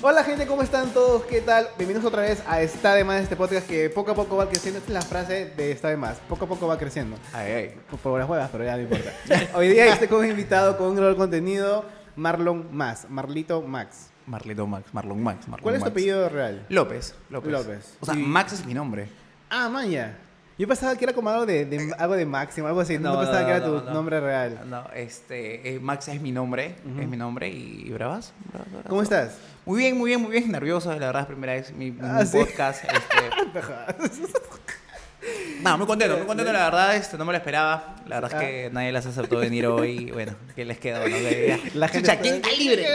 [0.00, 1.24] Hola gente, ¿cómo están todos?
[1.24, 1.66] ¿Qué tal?
[1.76, 4.78] Bienvenidos otra vez a Está de Más, este podcast que poco a poco va creciendo.
[4.78, 6.18] Esta es la frase de Está de Más.
[6.28, 7.16] Poco a poco va creciendo.
[7.32, 7.74] Ay, ay.
[7.90, 9.12] Por, por las huevas, pero ya no importa.
[9.54, 11.84] Hoy día estoy con un invitado con un gran contenido,
[12.16, 14.10] Marlon Más, Marlito Max.
[14.26, 15.48] Marlito Max, Marlon Max.
[15.48, 15.92] Marlon ¿Cuál es tu Max.
[15.92, 16.66] apellido real?
[16.68, 17.14] López.
[17.30, 17.50] López.
[17.52, 17.96] López.
[18.00, 19.08] O sea, Y- Max es mi nombre.
[19.50, 20.16] Ah, Maya.
[20.58, 22.98] Yo pensaba que era como algo de, de- algo de Máximo, algo así.
[22.98, 23.94] No, No, pensaba no, que era tu no.
[23.94, 24.60] nombre real.
[24.68, 28.86] No, este, eh, Max es mi nombre, es mi nombre y, y bravas, bravas, bravas.
[28.88, 29.38] ¿Cómo estás?
[29.64, 32.26] Muy bien, muy bien, muy bien, nervioso, la verdad, es primera vez mi, mi Ah,
[32.26, 32.36] ¿sí?
[32.38, 32.82] podcast.
[32.84, 33.60] Este,
[35.62, 37.94] no, muy contento, muy contento, la verdad, este, no me lo esperaba.
[38.06, 38.42] La verdad Ah.
[38.42, 41.06] es que nadie las aceptó venir hoy bueno, ¿qué les quedó?
[41.08, 41.16] No?
[41.74, 42.86] La gente Chucha, ¿quién está- libre?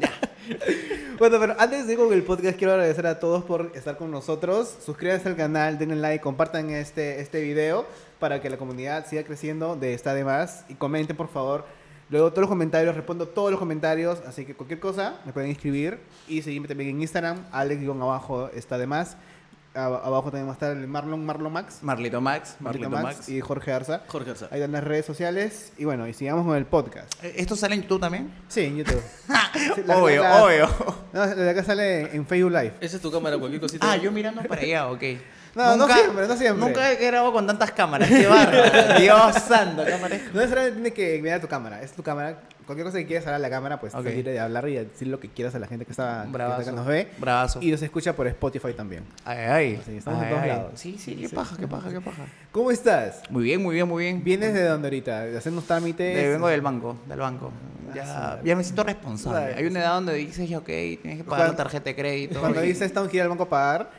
[0.00, 0.10] Ya.
[1.18, 4.08] Bueno, pero antes de ir con el podcast, quiero agradecer a todos por estar con
[4.08, 4.72] nosotros.
[4.84, 7.86] Suscríbanse al canal, denle like, compartan este, este video
[8.20, 10.64] para que la comunidad siga creciendo de Está de Más.
[10.68, 11.64] Y comenten, por favor.
[12.08, 14.22] Luego todos los comentarios, respondo todos los comentarios.
[14.28, 15.98] Así que cualquier cosa me pueden escribir.
[16.28, 19.16] Y seguirme también en Instagram, Alex-abajo está de más.
[19.78, 21.78] Ab- Abajo también va a estar el Marlon, Marlon Max.
[21.82, 23.28] Marlito Max, Marlito Marlito Max, Max.
[23.28, 24.02] y Jorge Arza.
[24.08, 24.48] Jorge Arza.
[24.50, 25.72] Ahí están las redes sociales.
[25.78, 27.12] Y bueno, y sigamos con el podcast.
[27.24, 28.32] Eh, ¿Esto sale en YouTube también?
[28.48, 29.02] Sí, en YouTube.
[29.74, 30.68] Sí, la- obvio, la- obvio.
[31.12, 32.74] No, de acá sale en Facebook Live.
[32.80, 33.90] Esa es tu cámara, cualquier cosita.
[33.90, 35.02] Ah, yo mirando para allá, ok.
[35.58, 36.66] No, no siempre, no siempre.
[36.66, 38.98] Nunca he grabado con tantas cámaras, qué bárbaro.
[39.00, 40.16] Dios santo, cámara.
[40.32, 42.38] No necesariamente tiene que mirar tu cámara, es tu cámara.
[42.64, 44.04] Cualquier cosa que quieras hablar a la cámara, pues Ok.
[44.04, 46.60] te de hablar y decir lo que quieras a la gente que está, que, Bravazo.
[46.62, 47.08] acá nos ve.
[47.18, 47.60] Bravazo.
[47.62, 49.04] Y nos escucha por Spotify también.
[49.24, 49.82] Ay, ay.
[49.86, 50.48] Sí, estamos en Ay, todos ay.
[50.50, 50.70] lados.
[50.74, 51.34] Sí, sí, qué Sí.
[51.34, 52.22] paja, qué paja, qué paja.
[52.52, 53.22] ¿Cómo estás?
[53.30, 54.22] Muy bien, muy bien, muy bien.
[54.22, 55.20] ¿Vienes de dónde ahorita?
[55.24, 56.14] ¿De hacer unos trámites?
[56.14, 57.50] De- vengo del banco, del banco.
[57.90, 58.04] Ah, Ya,
[58.42, 58.48] sí.
[58.48, 59.54] ya me siento responsable.
[59.54, 62.38] Hay una edad donde dices, ok, tienes que pagar Cuando- la tarjeta de crédito.
[62.38, 63.90] Cuando y- dices tengo que ir al banco a pagar,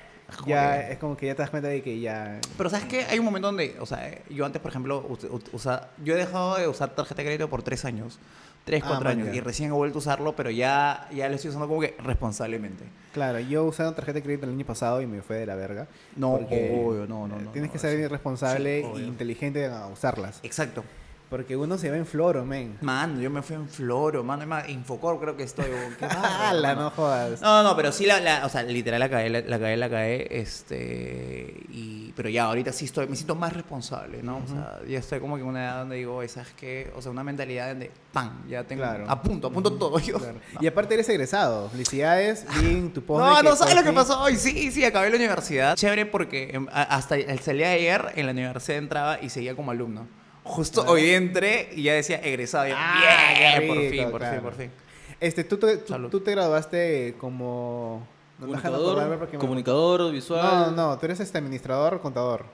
[0.45, 2.39] ya es como que ya te das cuenta de que ya...
[2.57, 3.05] Pero ¿sabes qué?
[3.05, 5.05] Hay un momento donde, o sea, yo antes, por ejemplo,
[5.53, 8.19] usa- yo he dejado de usar tarjeta de crédito por tres años.
[8.65, 9.35] Tres, Ah, cuatro man, años.
[9.35, 12.83] Y recién he vuelto a usarlo, pero ya, ya lo estoy usando como que responsablemente.
[13.13, 15.55] Claro, yo usé una tarjeta de crédito el año pasado y me fue de la
[15.55, 15.87] verga.
[16.15, 18.07] No, obvio, no, no, eh, no, Tienes no, que ser sí.
[18.07, 20.39] responsable Sí, e inteligente a usarlas.
[20.43, 20.83] Exacto.
[21.29, 22.77] Porque uno se va en floro, men.
[22.81, 25.65] Mano, yo me fui en Floro, mano, es más, Infocor creo que estoy.
[25.65, 26.81] oh, qué bárbaro, ¡Hala, mano.
[26.81, 27.39] no jodas!
[27.41, 30.27] No, no, pero sí la, la- o sea, literal la cagué, la, la la cagué,
[30.41, 34.37] este, y, pero ya ahorita sí estoy, me siento más responsable, ¿no?
[34.37, 36.91] O sea, ya estoy como que en una edad donde digo, "Oye, ¿sabes qué?
[36.95, 38.47] O sea, una mentalidad donde, ¡pam!
[38.49, 39.05] Ya tengo, Claro.
[39.07, 40.17] a punto, a punto todo yo.
[40.17, 40.39] Claro.
[40.59, 41.69] Y aparte eres egresado.
[41.69, 43.23] Felicidades, vi en tu post.
[43.23, 44.35] No, no sabes lo que pasó hoy.
[44.35, 45.75] Sí, sí, acabé la universidad.
[45.75, 49.55] Chévere porque em, hasta el el día de ayer en la universidad entraba y seguía
[49.55, 50.07] como alumno.
[50.49, 50.93] Justo Claro.
[50.95, 52.65] hoy entré y ya decía egresado.
[52.67, 54.33] Y yo, Ah, bien, qué por rico, fin, por claro.
[54.35, 54.71] fin, por fin.
[55.19, 58.05] Este, tú, te- tú, tú te graduaste como.
[58.39, 60.41] no, Comunicador, me- comunicador, visual.
[60.75, 62.45] No, no, tú eres este administrador o contador.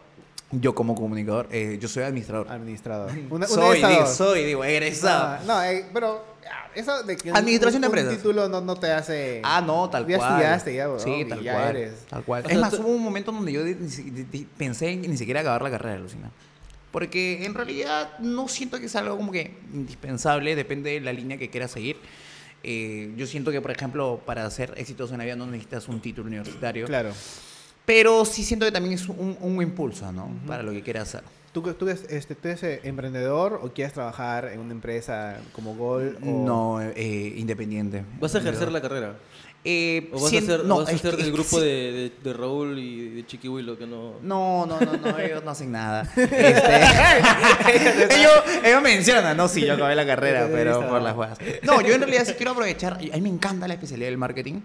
[0.51, 2.47] Yo como comunicador, eh, yo soy administrador.
[2.51, 3.11] Administrador.
[3.29, 4.15] Una, un soy, digo, egresado.
[4.15, 5.23] soy, digo, egresado.
[5.25, 8.11] Ah, no, eh, pero ah, eso de que un- Administración de empresas.
[8.11, 9.41] Un título no, no te hace.
[9.43, 10.31] Ah, no, tal ya cual.
[10.31, 11.69] estudiaste, ya, bro, Sí, tal ya cual.
[11.75, 12.05] eres.
[12.09, 12.43] Tal cual.
[12.43, 13.61] O es sea, más, tú- hubo un momento donde yo
[14.57, 16.29] pensé en ni siquiera acabar la carrera, Lucina.
[16.95, 21.37] Porque en realidad no siento que es algo como que indispensable, depende de la línea
[21.37, 21.97] que quieras seguir.
[22.63, 25.99] Eh, yo siento que, por ejemplo, para ser exitoso en la vida no necesitas un
[25.99, 26.85] título universitario.
[26.85, 27.11] Claro.
[27.85, 30.29] Pero sí siento que también es un, un impulso, ¿no?
[30.47, 31.29] Para lo que quieras hacer.
[31.51, 35.75] ¿Tú, tú, eres, este, ¿Tú eres eh, emprendedor o quieres trabajar en una empresa como
[35.75, 36.17] Gol?
[36.21, 36.45] O...
[36.45, 38.05] No, eh, independiente.
[38.21, 39.17] ¿Vas a ejercer la carrera?
[39.67, 42.77] Eh, ¿O vas a ser, no, vas a ser del grupo de, de, de Raúl
[42.77, 44.13] y de Chiqui Willow que no...
[44.21, 46.07] No, no, no, no, ellos no hacen nada.
[46.15, 48.31] Este, ellos,
[48.63, 51.39] ellos mencionan, no, sí, yo acabé la carrera, pero por las juegas.
[51.63, 54.61] No, yo en realidad sí quiero aprovechar, a mí me encanta la especialidad del marketing.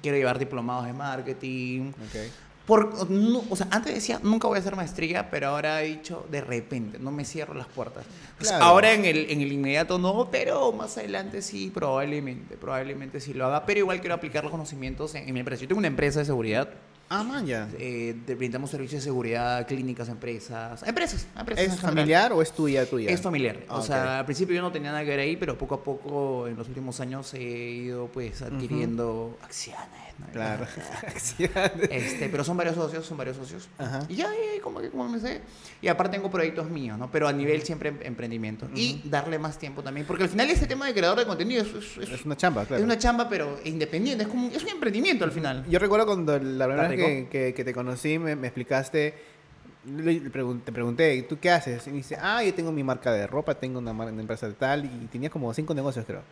[0.00, 1.90] Quiero llevar diplomados de marketing.
[1.90, 2.47] Ok.
[2.68, 6.26] Por, no, o sea, antes decía, nunca voy a hacer maestría, pero ahora he dicho,
[6.30, 8.04] de repente, no me cierro las puertas.
[8.38, 8.62] Claro.
[8.62, 13.46] ahora en el, en el inmediato no, pero más adelante sí, probablemente, probablemente sí lo
[13.46, 13.64] haga.
[13.64, 15.62] Pero igual quiero aplicar los conocimientos en, en mi empresa.
[15.62, 16.68] Yo tengo una empresa de seguridad.
[17.10, 17.68] Ah, man, ya.
[17.78, 20.82] Eh, te brindamos servicios de seguridad, clínicas, empresas.
[20.82, 21.74] Empresas, empresas.
[21.74, 23.10] ¿Es familiar o es tuya, tuya?
[23.10, 23.60] Es familiar.
[23.70, 26.46] O sea, al principio yo no tenía nada que ver ahí, pero poco a poco,
[26.48, 29.80] en los últimos años, he ido pues adquiriendo acciones.
[30.18, 30.26] ¿no?
[30.32, 30.66] Claro.
[31.90, 33.68] Este, pero son varios socios, son varios socios.
[33.78, 34.00] Ajá.
[34.08, 35.40] Y ya, eh, como que como me sé.
[35.80, 37.10] Y aparte tengo proyectos míos, ¿no?
[37.10, 38.68] Pero a nivel siempre em- emprendimiento.
[38.74, 40.06] Y darle más tiempo también.
[40.06, 41.68] Porque al final este tema de creador de contenido es,
[41.98, 42.80] es- es- una chamba, claro.
[42.80, 44.24] es una chamba, pero independiente.
[44.24, 45.64] Es como es un emprendimiento al final.
[45.68, 49.14] Yo recuerdo cuando la primera ¿Está vez que, que- que te conocí, me, me explicaste,
[49.86, 51.86] le- pregun- te pregunté, ¿tú qué haces?
[51.86, 54.46] Y me dice, ah, yo tengo mi marca de ropa, tengo una, mar- una empresa
[54.48, 56.22] de tal, y tenía como cinco negocios, creo.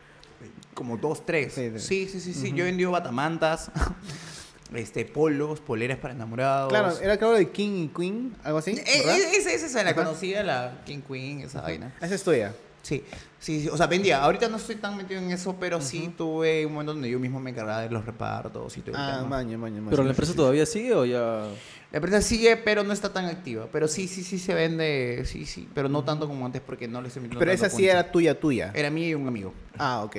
[0.74, 1.54] Como dos, tres.
[1.54, 2.34] Sí, Sí, sí.
[2.34, 2.52] sí.
[2.52, 3.70] Yo he vendido batamantas,
[4.74, 6.68] este, polos, poleras para enamorados.
[6.70, 10.04] Claro, era claro de King y Queen, algo así, Esa esa, esa, la Ajá.
[10.04, 11.94] conocida, la King Queen, esa vaina.
[12.00, 12.52] Esa es tuya.
[12.86, 13.02] Sí,
[13.40, 14.22] sí, sí, o sea, vendía.
[14.22, 17.40] Ahorita no estoy tan metido en eso, pero sí tuve un momento donde yo mismo
[17.40, 19.90] me encargaba de los repartos y todo Ah, maña, maña, maña.
[19.90, 21.48] ¿Pero la empresa todavía sigue o ya...?
[21.90, 23.66] La empresa sigue, pero no está tan activa.
[23.72, 27.02] Pero sí, sí, sí se vende, sí, sí, pero no tanto como antes porque no
[27.02, 28.70] le estoy metiendo Pero esa sí era tuya, tuya.
[28.72, 29.52] Era mía y un amigo.
[29.76, 30.16] Ah, ok.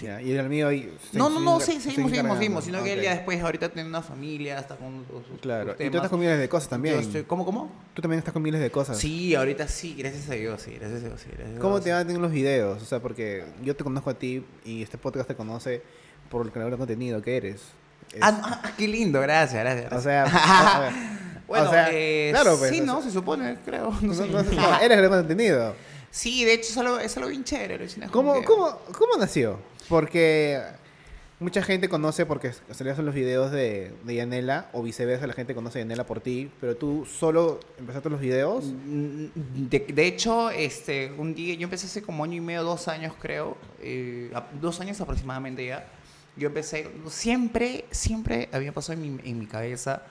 [0.00, 0.94] Ya, Y el mío ahí...
[1.12, 2.64] No, no, no, sí, se- se seguimos, seguimos, seguimos.
[2.64, 5.72] Sino que él ya después, ahorita tiene una familia, está con sus- Claro.
[5.72, 5.94] sus Y tú temas.
[5.96, 6.98] estás con miles de cosas también.
[7.00, 7.72] Estoy- ¿Cómo, cómo?
[7.94, 8.98] Tú también estás con miles de cosas.
[8.98, 11.28] Sí, ahorita sí, gracias a Dios, sí, gracias a Dios, sí.
[11.32, 11.84] gracias a ¿Cómo Dios.
[11.84, 12.82] te van los videos?
[12.82, 15.80] O sea, porque yo te conozco a ti y este podcast te conoce
[16.28, 17.62] por el creador de contenido que eres.
[18.12, 19.86] Es- Ah, no, ah, qué lindo, gracias, gracias.
[19.86, 20.30] o gracias.
[20.30, 20.92] sea, a ver.
[21.48, 22.94] bueno, o sea, eh, claro, pues, sí, o ¿no?
[23.00, 23.90] sea, Se supone, creo.
[24.02, 24.28] No no- sé.
[24.28, 25.74] no- eres creador de contenido.
[26.10, 27.86] Sí, de hecho, es algo, es algo bien chévere.
[28.10, 29.58] ¿Cómo, cómo, ¿Cómo nació?
[29.88, 30.60] Porque
[31.38, 35.54] mucha gente conoce porque salías en los videos de, de Yanela o viceversa, la gente
[35.54, 38.64] conoce a Yanela por ti, pero tú solo empezaste los videos.
[38.64, 39.26] Mm,
[39.68, 43.14] De, de hecho, este, un día, yo empecé hace como año y medio, dos años
[43.20, 45.86] creo, eh, dos años aproximadamente ya.
[46.36, 50.02] Yo empecé, siempre, siempre había pasado en mi, en mi cabeza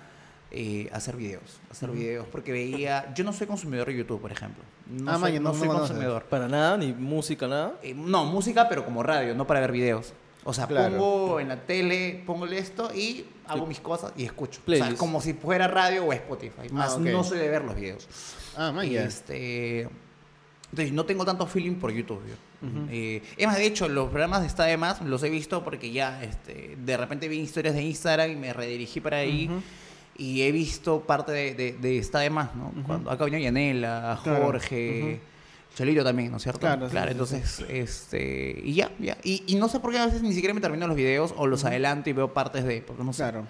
[0.52, 4.64] eh, hacer videos, hacer videos, porque veía, yo no soy consumidor de YouTube, por ejemplo.
[4.90, 6.24] No Ah, soy, no no- soy no consumidor.
[6.26, 7.74] Para nada, ni música, nada.
[7.84, 10.14] Eh, no, música, pero como radio, no para ver videos.
[10.44, 10.98] O sea, Claro.
[10.98, 14.62] pongo en la tele, pongo esto y hago mis cosas y escucho.
[14.68, 16.70] O sea, como si fuera radio o Spotify.
[16.72, 17.00] Más ok.
[17.02, 18.08] no soy de ver los videos.
[18.56, 18.86] Ah, man.
[18.86, 19.82] Este,
[20.72, 22.22] entonces, no tengo tanto feeling por YouTube.
[22.28, 22.36] yo.
[22.90, 25.92] Eh, es más, de hecho, los programas de Está de Más los he visto porque
[25.92, 29.50] ya este, de repente vi historias de Instagram y me redirigí para ahí.
[30.18, 32.72] Y he visto parte de, de, de Está de Más, ¿no?
[32.86, 34.46] Cuando acá vino Yanela, Claro.
[34.46, 35.20] Jorge,
[35.76, 36.62] Cholito también, ¿no es cierto?
[36.62, 38.62] Claro, sí, sí, sí, entonces, este.
[38.64, 39.18] Y ya, ya.
[39.24, 41.48] Y, y no sé por qué a veces ni siquiera me termino los videos o
[41.48, 42.82] los adelanto y veo partes de.
[42.82, 43.24] Porque no sé.
[43.24, 43.46] Claro.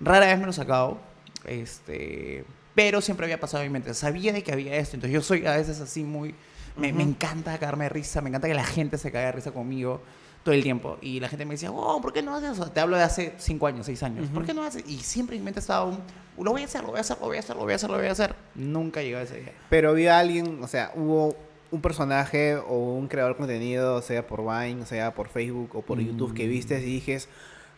[0.00, 0.98] Rara vez me lo he sacado.
[1.46, 2.44] Este.
[2.74, 3.94] Pero siempre había pasado en mi mente.
[3.94, 4.96] Sabía de que había esto.
[4.96, 6.34] Entonces yo soy a veces así muy.
[6.76, 8.20] Me, me encanta cagarme de risa.
[8.20, 10.02] Me encanta que la gente se caiga de risa conmigo
[10.42, 10.98] todo el tiempo.
[11.02, 12.70] Y la gente me decía, oh, ¿por qué no haces eso?
[12.70, 14.28] Te hablo de hace cinco años, seis años.
[14.28, 14.84] ¿Por qué no haces?
[14.88, 15.98] Y siempre en mi mente estaba un.
[16.42, 17.76] Lo voy a hacer, lo voy a hacer, lo voy a hacer, lo voy a
[17.76, 18.34] hacer, lo voy a hacer.
[18.54, 19.52] Nunca llegó a ese día.
[19.68, 21.36] Pero había alguien, o sea, hubo
[21.70, 26.00] un personaje o un creador de contenido, sea por Vine, sea por Facebook o por
[26.00, 27.28] YouTube, que viste y dijes,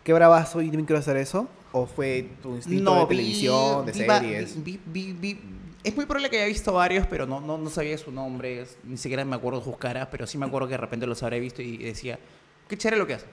[0.05, 1.49] qué bravazo y también quiero hacer eso?
[1.73, 4.63] ¿O fue tu instinto de vi- televisión, de vi series?
[4.65, 5.41] vi-
[5.85, 8.97] es muy probable que haya visto varios, pero no, no, no sabía su nombre, ni
[8.97, 11.61] siquiera me acuerdo sus caras, pero sí me acuerdo que de repente los habré visto
[11.61, 12.21] y decía,
[12.73, 13.27] qué chévere lo que hace.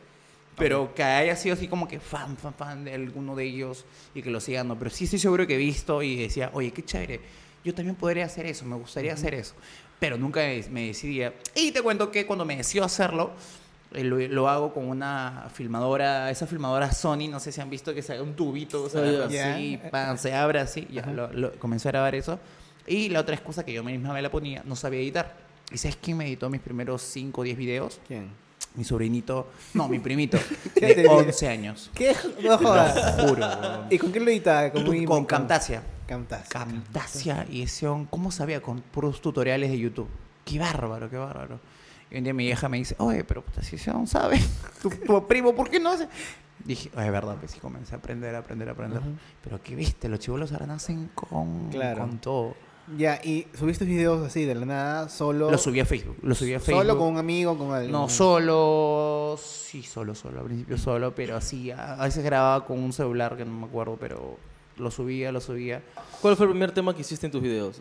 [0.58, 4.22] Pero que haya sido así como que fan, fan, fan de alguno de ellos y
[4.22, 4.78] que lo sigan, no.
[4.78, 7.22] Pero sí estoy seguro que he visto y decía, oye, qué chévere,
[7.64, 9.54] yo también podría hacer eso, me gustaría hacer eso.
[10.00, 11.34] Pero nunca me- decidía.
[11.56, 13.32] Y te cuento que cuando me decido hacerlo,
[13.94, 17.94] eh, lo, lo hago con una filmadora, esa filmadora Sony, no sé si han visto
[17.94, 19.54] que se haga un tubito, o sea, Ah, ya.
[19.56, 22.38] así, pan, se abre así, ya, lo, lo- comencé a grabar eso.
[22.86, 25.38] Y la otra excusa que yo misma me la ponía, no sabía editar.
[25.72, 28.02] ¿Y sabes quién me editó mis primeros 5 o 10 videos?
[28.08, 28.30] ¿Quién?
[28.76, 30.38] Mi sobrinito, no, mi primito,
[30.76, 31.92] ¿Qué de te- 11 años.
[31.94, 32.16] ¿Qué?
[32.44, 33.18] No jodas.
[33.18, 33.88] Lo juro, weón.
[33.90, 34.72] ¿Y con qué lo editaba?
[34.72, 35.84] Con, muy- Con Camtasia.
[36.08, 36.48] Camtasia.
[36.50, 38.62] Camtasia y ese on- ¿cómo sabía?
[38.62, 40.08] Con puros tutoriales de YouTube.
[40.46, 41.60] Qué bárbaro, qué bárbaro.
[42.12, 44.40] Y un día mi vieja me dice, oye, pero puta, si ese on sabe,
[44.82, 46.08] tu, tu primo, ¿por qué no hace?
[46.64, 49.02] Dije, "Ay, es verdad, pues sí, comencé a aprender, a aprender, a aprender.
[49.44, 52.00] Pero qué viste, los chivolos ahora nacen con, Claro.
[52.02, 52.56] con todo.
[52.98, 55.52] Ya, y subiste videos así de la nada, solo.
[55.52, 56.82] Lo subí a Facebook, lo subí a Facebook.
[56.82, 57.92] Solo con un amigo, con alguien.
[57.92, 62.92] No, solo, sí, solo, solo, al principio solo, pero así, a veces grababa con un
[62.92, 64.38] celular que no me acuerdo, pero
[64.78, 65.84] lo subía, lo subía.
[66.22, 67.80] ¿Cuál fue el primer tema que hiciste en tus videos?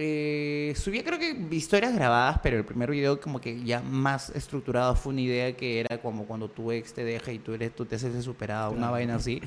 [0.00, 4.94] Eh, subía creo que historias grabadas, pero el primer video como que ya más estructurado
[4.94, 7.84] fue una idea que era como cuando tu ex te deja y tú, eres, tú
[7.84, 9.42] te haces superado, una vaina así.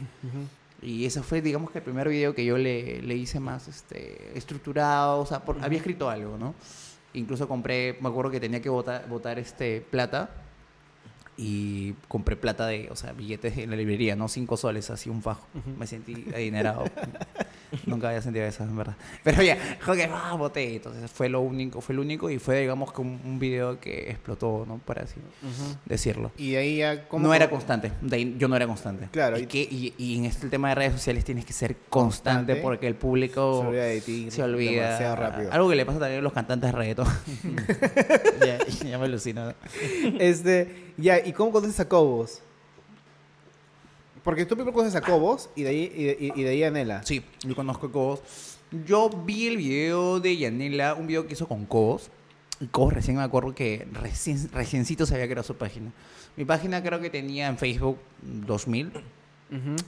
[0.82, 4.36] Y ese fue, digamos que el primer video que yo le, le hice más este,
[4.38, 6.56] estructurado, o sea, por- había escrito algo, ¿no?
[7.14, 10.30] Incluso compré, me acuerdo que tenía que botar, botar este, plata
[11.44, 14.28] y compré plata de, o sea, billetes en la librería, ¿no?
[14.28, 15.48] Cinco soles, así un fajo.
[15.78, 16.84] Me sentí adinerado.
[17.86, 18.96] Nunca había sentido eso, en verdad.
[19.24, 20.76] Pero ya, que ah, boté.
[20.76, 24.10] Entonces fue lo único, fue lo único y fue, digamos, que un, un video que
[24.12, 24.78] explotó, ¿no?
[24.80, 25.16] Para así
[25.86, 26.32] decirlo.
[26.38, 27.08] Y de ahí ya.
[27.08, 27.92] ¿cómo- No era constante.
[28.02, 29.08] De ahí yo no era constante.
[29.12, 31.76] Claro, Y, y- que, y, y en este tema de redes sociales tienes que ser
[31.90, 32.02] constante,
[32.52, 32.56] Constante.
[32.62, 34.82] porque el público Se olvida de ti se olvida.
[34.84, 35.52] demasiado rápido.
[35.54, 37.08] Algo que le pasa también a los cantantes de reggaetón.
[38.46, 39.46] ya, ya me alucino.
[39.46, 39.54] ¿no?
[40.20, 42.42] Este, ya, ¿y cómo conoces a Cobos?
[44.24, 46.64] Porque tú primero conoces a Cobos y de ahí, y de, y- y de ahí
[46.64, 47.04] a Nela.
[47.04, 48.22] Sí, yo conozco a Cobos.
[48.86, 52.10] Yo vi el video de Yanela, un video que hizo con Cobos.
[52.60, 55.92] Y Cobos recién me acuerdo que recién, reciencito sabía que era su página.
[56.38, 58.92] Mi página creo que tenía en Facebook 2000,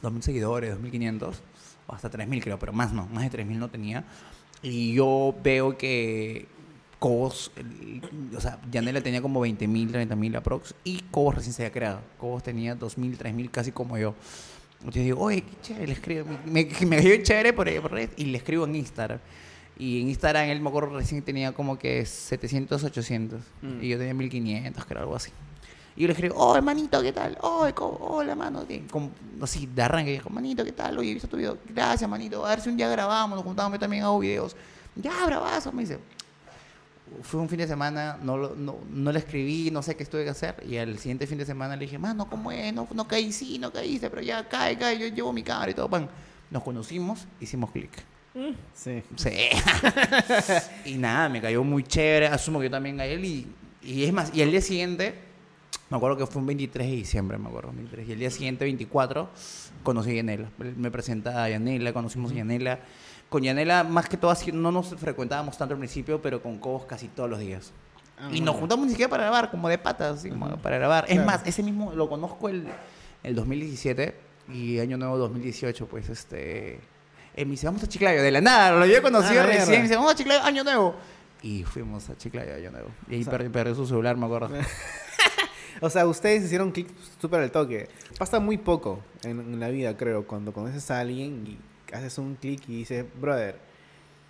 [0.01, 1.41] 2000 seguidores, 2500,
[1.87, 4.03] o hasta 3000 creo, pero más no, más de 3000 no tenía.
[4.63, 6.47] Y yo veo que
[7.03, 7.51] Cobos,
[8.33, 10.73] o sea, Yanela tenía como 20 mil, 30 mil aprox.
[10.85, 11.99] Y Cobos recién se había creado.
[12.17, 14.15] Cobos tenía 2 mil, 3 mil, casi como yo.
[14.75, 16.29] Entonces yo digo, oye, qué chévere, le escribo.
[16.45, 19.19] Me, me, chévere por, por red y le escribo en Instagram.
[19.77, 23.41] Y en Instagram él me acuerdo recién tenía como que 700, 800.
[23.61, 23.83] Mm.
[23.83, 25.31] Y yo tenía 1500, creo, algo así.
[25.97, 27.37] Y yo le escribo, oh, hermanito, ¿qué tal?
[27.41, 27.69] Oh,
[27.99, 28.65] hola, mano.
[28.65, 28.81] ¿qué?".
[28.89, 30.97] Como, así, de arranque, dijo, manito, ¿qué tal?
[30.97, 31.57] Oye, he visto tu video.
[31.67, 32.45] Gracias, manito.
[32.45, 34.55] A ver si un día grabamos, nos juntamos, yo también hago videos.
[34.95, 35.99] Ya, bravazo, me dice.
[37.21, 40.31] Fue un fin de semana, no, no, no le escribí, no sé qué tuve que
[40.31, 40.63] hacer.
[40.67, 42.73] Y al siguiente fin de semana le dije, mano, ¿cómo es?
[42.73, 45.73] No, no caí, sí, no caíste, pero ya cae, cae, yo llevo mi cámara y
[45.73, 46.09] todo, pan.
[46.49, 47.91] Nos conocimos, hicimos clic.
[48.73, 49.03] Sí.
[49.15, 49.29] Sí.
[50.85, 52.27] y nada, me cayó muy chévere.
[52.27, 53.23] Asumo que yo también a él.
[53.23, 53.47] Y,
[53.81, 55.15] y es más, y el día siguiente,
[55.89, 57.71] me acuerdo que fue un 23 de diciembre, me acuerdo.
[57.73, 59.29] 23, y el día siguiente, 24,
[59.83, 60.49] conocí a Yanela.
[60.59, 62.79] Él Me presenta a Yanela, conocimos a Yanela.
[63.33, 67.07] Con Yanela, más que todo, no nos frecuentábamos tanto al principio, pero con Cobos casi
[67.07, 67.71] todos los días.
[68.19, 70.29] Ah, y nos juntamos ni siquiera para grabar, como de patas, así,
[70.61, 71.05] para grabar.
[71.07, 71.25] Es Claro.
[71.25, 72.67] más, ese mismo lo conozco el,
[73.23, 74.15] el 2017
[74.53, 76.79] y Año Nuevo 2018, pues este.
[77.35, 79.81] Él me dice, vamos a Chiclayo, de la nada, lo había conocido Ah, recién, me
[79.81, 80.93] dice, vamos a Chiclayo, Año Nuevo.
[81.41, 82.89] Y fuimos a Chiclayo, Año Nuevo.
[83.09, 84.49] Y ahí O sea- perdió, perdió su celular, me acuerdo.
[85.81, 86.87] O sea, ustedes hicieron clic
[87.19, 87.89] súper al toque.
[88.17, 91.57] Pasa muy poco en, en la vida, creo, cuando conoces a alguien y
[91.91, 93.59] haces un clic y dices, brother,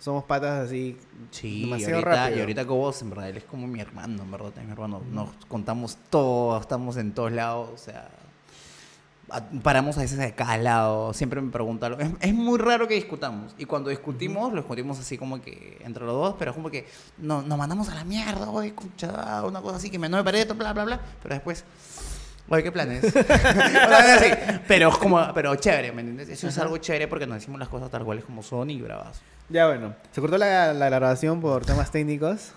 [0.00, 0.96] somos patas así
[1.30, 2.36] Sí, y demasiado ahorita, rápido.
[2.36, 5.00] y ahorita Cobos, en verdad, él es como mi hermano, en verdad, es mi hermano.
[5.10, 8.10] Nos contamos todo, estamos en todos lados, o sea,
[9.62, 13.54] paramos a veces de cada lado, siempre me pregunta, es, es muy raro que discutamos,
[13.56, 16.86] y cuando discutimos, lo discutimos así como que entre los dos, pero es como que
[17.18, 20.24] no, nos mandamos a la mierda, oye, escucha, una cosa así que me no me
[20.24, 21.64] parece bla, bla, bla, pero después...
[22.48, 23.04] Oye, ¿qué planes?
[23.16, 24.26] Así,
[24.68, 26.28] pero es como, pero chévere, ¿me entiendes?
[26.28, 29.20] Eso es algo chévere porque nos decimos las cosas tal cuales como son y bravas.
[29.48, 32.52] Ya bueno, se cortó la, la grabación por temas técnicos.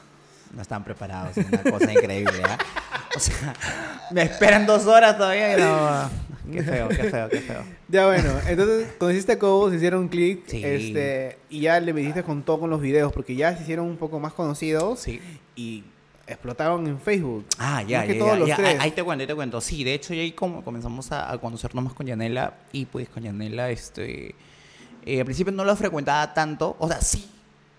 [0.54, 2.58] No están preparados, es una cosa increíble, ¿ah?
[3.16, 3.54] O sea,
[4.12, 6.10] me esperan dos horas todavía y no.
[6.52, 7.64] Qué feo, qué feo, qué feo.
[7.90, 10.64] Ya bueno, entonces conociste a Cobos, hicieron un clic Sí.
[10.64, 13.98] este, y ya le metiste con todo con los videos porque ya se hicieron un
[13.98, 15.20] poco más conocidos Sí.
[15.58, 15.84] y
[16.28, 17.46] explotaron en Facebook.
[17.58, 18.78] Ah, ya, que ya, todos ya, los ya, tres.
[18.80, 19.62] Ahí te cuento, ahí te cuento.
[19.62, 22.54] Sí, de hecho, ahí como comenzamos a, a conocernos más con Yanela.
[22.72, 24.36] Y pues con Yanela, este.
[25.06, 26.76] eh, al principio no lo frecuentaba tanto.
[26.80, 27.30] O sea, sí.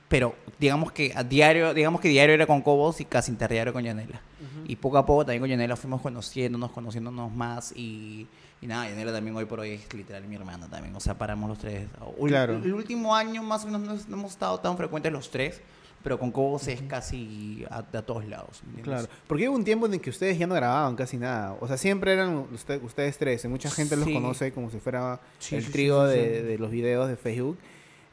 [0.09, 3.85] Pero digamos que a diario, digamos que diario era con Cobos y casi interdiario con
[3.85, 4.21] Yanela.
[4.67, 7.73] Y poco a poco también con Yanela fuimos conociéndonos, conociéndonos más.
[7.77, 8.27] Y,
[8.61, 10.95] y nada, Yanela también hoy por hoy es literal mi hermana también.
[10.97, 11.87] O sea, paramos los tres.
[12.27, 12.57] Claro.
[12.57, 15.61] El, último año más o menos no hemos estado tan frecuentes los tres.
[16.03, 18.63] Pero con Cobos es casi a, a todos lados.
[18.65, 19.07] ¿me entiendes?
[19.07, 21.57] Claro, porque hubo un tiempo en el que ustedes ya no grababan casi nada.
[21.61, 23.45] O sea, siempre eran usted- ustedes tres.
[23.45, 27.09] y Mucha gente los conoce como si fuera Sí, el trío de, de los videos
[27.09, 27.59] de Facebook.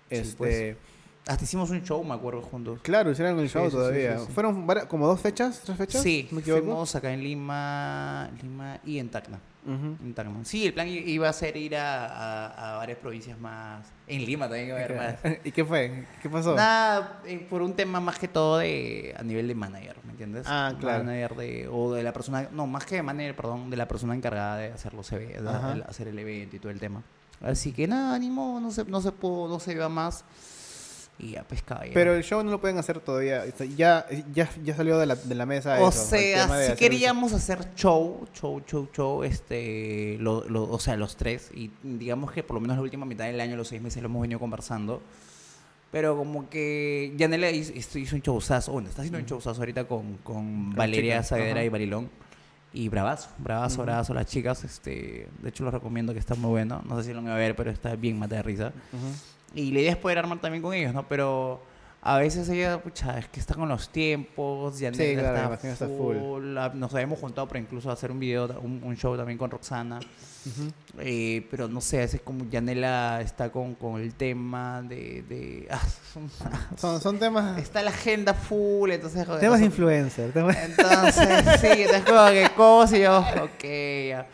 [0.10, 0.78] Sí, Este, pues.
[1.28, 2.80] Hasta hicimos un show, me acuerdo, juntos.
[2.84, 4.32] Claro, hicieron el Sí, show sí, sí, sí.
[4.34, 6.04] Fueron como dos fechas, tres fechas.
[6.04, 6.62] Sí, ¿Me equivoco?
[6.64, 9.40] fuimos acá en Lima, Lima y en Tacna.
[9.66, 10.46] En Tacna.
[10.46, 13.88] Sí, el plan iba a ser ir a, a- a varias provincias más.
[14.08, 15.38] En Lima también iba a haber más.
[15.44, 16.06] ¿Y qué fue?
[16.22, 16.56] ¿Qué pasó?
[16.56, 20.46] Nada, eh, por un tema más que todo de a nivel de manager, ¿me entiendes?
[20.48, 21.04] Ah, claro.
[21.04, 24.14] Manager de, o de la persona, no, más que de manager, perdón, de la persona
[24.16, 25.74] encargada de hacer los eve- de- Ajá.
[25.74, 27.02] de hacer el evento y todo el tema.
[27.42, 30.24] Así que nada, ánimo, no se, no se pudo, no se iba más.
[31.18, 31.94] Y ya, pues caballero.
[31.94, 33.46] Pero el show no lo pueden hacer todavía.
[33.78, 35.80] Ya, ya, ya salió de la, de la mesa.
[35.82, 40.78] O eso, sea, si hacer queríamos hacer show, show, show, show, este, lo, lo- o
[40.80, 43.70] sea, los tres, y digamos que por lo menos la última mitad del año, los
[43.70, 45.02] seis meses, lo hemos venido conversando.
[45.92, 50.18] Pero como que Yanela hizo, hizo un showzazo, bueno, está haciendo un showzazo ahorita con,
[50.18, 52.10] con Valeria Saavedra y Barilón.
[52.74, 54.66] Y bravazo, bravazo, bravazo las chicas.
[54.66, 56.82] Este, de hecho, los recomiendo que está muy bueno.
[56.86, 58.74] No sé si lo van a ver, pero está bien mata de risa.
[58.92, 59.06] Ujú.
[59.56, 61.08] Y la idea es poder armar también con ellos, ¿no?
[61.08, 61.62] Pero
[62.02, 65.88] a veces ella, pucha, es que está con los tiempos, ya Sí, claro, imagino está
[65.88, 66.18] full.
[66.76, 70.00] Nos habíamos juntado para incluso hacer un video, un, un show también con Roxana.
[71.00, 75.24] Eh, pero no sé, es como Yanela está con, con el tema de...
[75.28, 75.82] de ah,
[76.14, 76.30] son-
[76.78, 79.26] Son, son temas, está la agenda full, entonces...
[79.26, 80.32] joder, temas no sé- influencer.
[80.34, 83.64] temas- Entonces, sí, entonces como que cosas y yo, ok,
[84.10, 84.28] ya.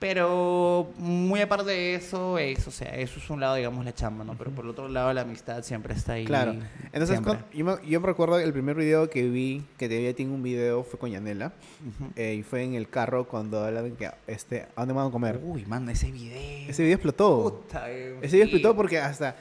[0.00, 4.24] Pero muy aparte de eso, es, o sea, eso es un lado, digamos, la chamba,
[4.24, 4.34] ¿no?
[4.36, 6.24] Pero por el otro lado, la amistad siempre está ahí.
[6.24, 6.54] Claro.
[6.90, 10.24] Entonces, con- yo, me, yo me recuerdo el primer video que vi, que te vi
[10.24, 11.52] un video, fue con Yanela.
[11.86, 12.10] Ujú.
[12.16, 15.38] eh, y fue en el carro cuando hablaban que, este, ¿a dónde van a comer?
[15.44, 16.70] Uy, man, ese video.
[16.70, 17.60] Ese video explotó.
[17.62, 19.36] Puta, eh, Ese video explotó porque hasta...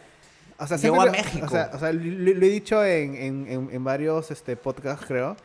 [0.62, 1.46] O sea, Llegó a México.
[1.46, 5.06] O sea, o sea, lo, lo he dicho en, en, en, en varios este, podcasts,
[5.08, 5.38] creo.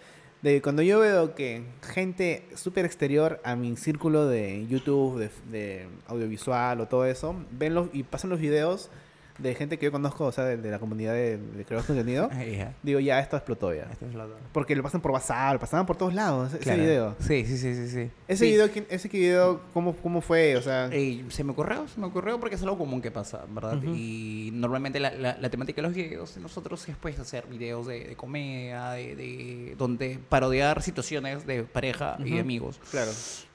[0.44, 5.86] De cuando yo veo que gente súper exterior a mi círculo de YouTube, de, de
[6.06, 8.90] audiovisual o todo eso, ven los, y pasan los videos,
[9.38, 11.94] de gente que yo conozco, o sea, de, de la comunidad de, de creadores de
[11.94, 12.30] contenido,
[12.82, 13.82] digo, ya, esto explotó ya.
[13.90, 17.16] Esto la- Porque lo pasan por WhatsApp, lo pasaban por todos lados, ese video.
[17.18, 18.10] Sí, sí, sí, sí, sí.
[18.28, 18.52] Ese Sí.
[18.52, 20.56] video, ¿quién- ese video ¿cómo, ¿cómo fue?
[20.56, 20.88] O sea,
[21.28, 23.82] se me ocurrió, se me ocurrió porque es algo común que pasa, ¿verdad?
[23.82, 27.86] Y normalmente la, la- la temática de los videos de nosotros es pues hacer videos
[27.86, 32.40] de, de comedia, de, de- donde parodiar situaciones de pareja y Ujú.
[32.40, 32.80] amigos.
[32.90, 33.10] claro.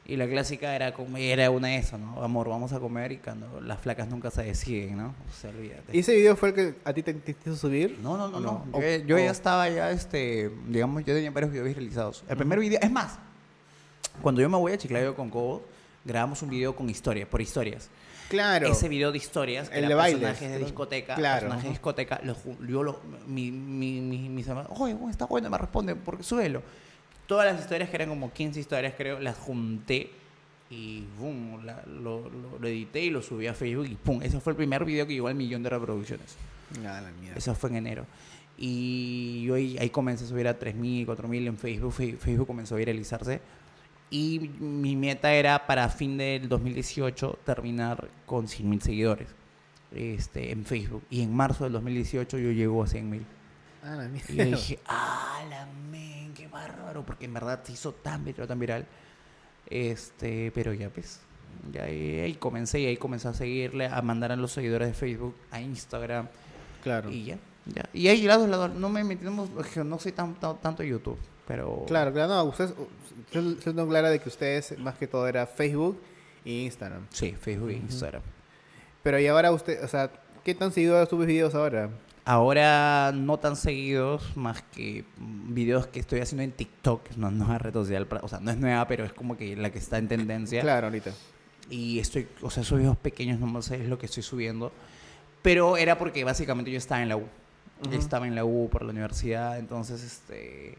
[0.09, 2.23] Y la clásica era era una de esas, ¿no?
[2.23, 5.09] Amor, vamos a comer y cuando las flacas nunca se deciden, ¿no?
[5.09, 5.95] O sea, olvídate.
[5.95, 7.99] ¿Y ese video fue el que a ti te, te hizo subir?
[8.01, 8.65] No, no, no, ¿O no.
[8.71, 12.23] O- Yo, yo ya estaba ya, este, digamos, yo tenía varios videos realizados.
[12.27, 13.19] El primer video, es más,
[14.21, 15.61] cuando yo me voy a Chiclayo con Cobos,
[16.03, 17.89] grabamos un video con historias, por historias.
[18.29, 18.67] Claro.
[18.67, 22.19] Ese video de historias, que El de bailes, personajes de discoteca, Claro, personajes de discoteca,
[22.23, 22.37] los
[22.67, 26.61] yo lo, mi, mi, mi- mis hermanos, oye, está bueno, me responden, porque súbelo.
[27.29, 30.09] Todas las historias, que eran como 15 historias, creo, las junté
[30.69, 34.39] y boom, la- lo, lo- lo edité y lo subí a Facebook y pum, ese
[34.41, 36.35] fue el primer video que llegó al millón de reproducciones.
[36.79, 37.37] Ah, la mierda.
[37.37, 38.05] Eso fue en enero.
[38.57, 41.93] Y yo ahí, ahí comencé a subir a 3.000, 4.000 en Facebook.
[41.93, 43.39] Facebook comenzó a viralizarse.
[44.11, 49.27] Y mi meta era para fin del 2018 terminar con 100.000 seguidores
[49.95, 51.03] este, en Facebook.
[51.09, 53.21] Y en marzo del 2018 yo llego a 100.000.
[53.83, 54.33] Ah, la mierda.
[54.33, 56.18] Y yo dije, ah, la qué
[56.51, 57.05] bárbaro.
[57.05, 58.85] Porque en verdad se hizo tan viral, tan viral.
[59.67, 61.21] Este, pero ya pues.
[61.73, 64.93] Ya ahí, ahí comencé y ahí comencé a seguirle, a mandar a los seguidores de
[64.93, 66.27] Facebook, a Instagram.
[66.83, 67.09] Claro.
[67.11, 67.83] Y ya, ya.
[67.91, 69.49] Y ahí lado, lado, no me metemos,
[69.83, 71.83] no soy tan, tan- tanto YouTube, pero...
[71.87, 72.73] Claro, claro, no, ustedes,
[73.25, 75.99] usted usted no clara de que ustedes más que todo era Facebook
[76.45, 77.07] e Instagram.
[77.09, 78.21] Sí, Facebook e Instagram.
[79.03, 80.09] Pero y ahora usted, o sea,
[80.45, 81.89] ¿qué tan seguido subes videos ahora?
[82.29, 87.31] Ahora no tan seguidos, más que videos que estoy haciendo en TikTok, que es una
[87.31, 89.97] nueva red social, o sea, no es nueva, pero es como que la que está
[89.97, 90.61] en tendencia.
[90.61, 91.11] Claro, ahorita.
[91.71, 94.71] Y estoy, o sea, esos videos pequeños nomás es lo que estoy subiendo.
[95.41, 97.25] Pero era porque básicamente yo estaba en la U.
[97.83, 97.95] Ujú.
[97.95, 100.77] Estaba en la U por la universidad, entonces este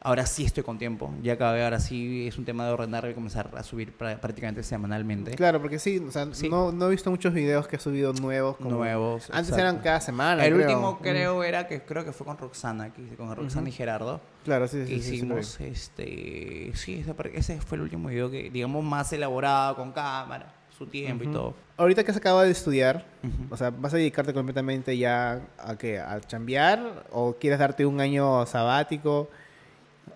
[0.00, 1.12] ahora sí estoy con tiempo.
[1.22, 5.32] Ya acabé, ahora sí es un tema de ordenar y comenzar a subir prácticamente semanalmente.
[5.32, 6.48] Claro, porque sí, o sea, Sí.
[6.48, 8.56] No, no he visto muchos videos que he subido nuevos.
[8.56, 8.70] Como...
[8.70, 9.24] Nuevos.
[9.30, 9.60] Antes exacto.
[9.60, 10.44] eran cada semana.
[10.44, 10.66] El creo.
[10.66, 11.02] último Mm.
[11.02, 14.20] creo era que creo que fue con Roxana, que con Roxana y Gerardo.
[14.44, 14.94] Claro, sí, sí.
[14.94, 20.86] hicimos este sí, ese, fue el último video que digamos más elaborado con cámara, su
[20.86, 21.54] tiempo y todo.
[21.76, 23.04] Ahorita que has acabado de estudiar,
[23.50, 25.98] o sea, ¿vas a dedicarte completamente ya a qué?
[25.98, 27.06] ¿A chambear?
[27.10, 29.28] ¿O quieres darte un año sabático?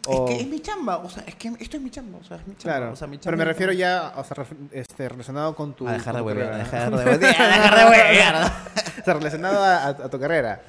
[0.07, 2.25] O- Es que es mi chamba, o sea, es que esto es mi chamba, o
[2.25, 2.77] sea, es mi chamba.
[2.79, 5.73] Claro, o sea, mi pero me chamba- refiero ya, o sea, ref- este, relacionado con
[5.75, 5.88] tu...
[5.88, 7.18] A dejar de huevear, a dejar de huevear, a
[7.49, 8.53] dejar de huevear.
[9.01, 10.61] o sea, relacionado a, a- a tu carrera.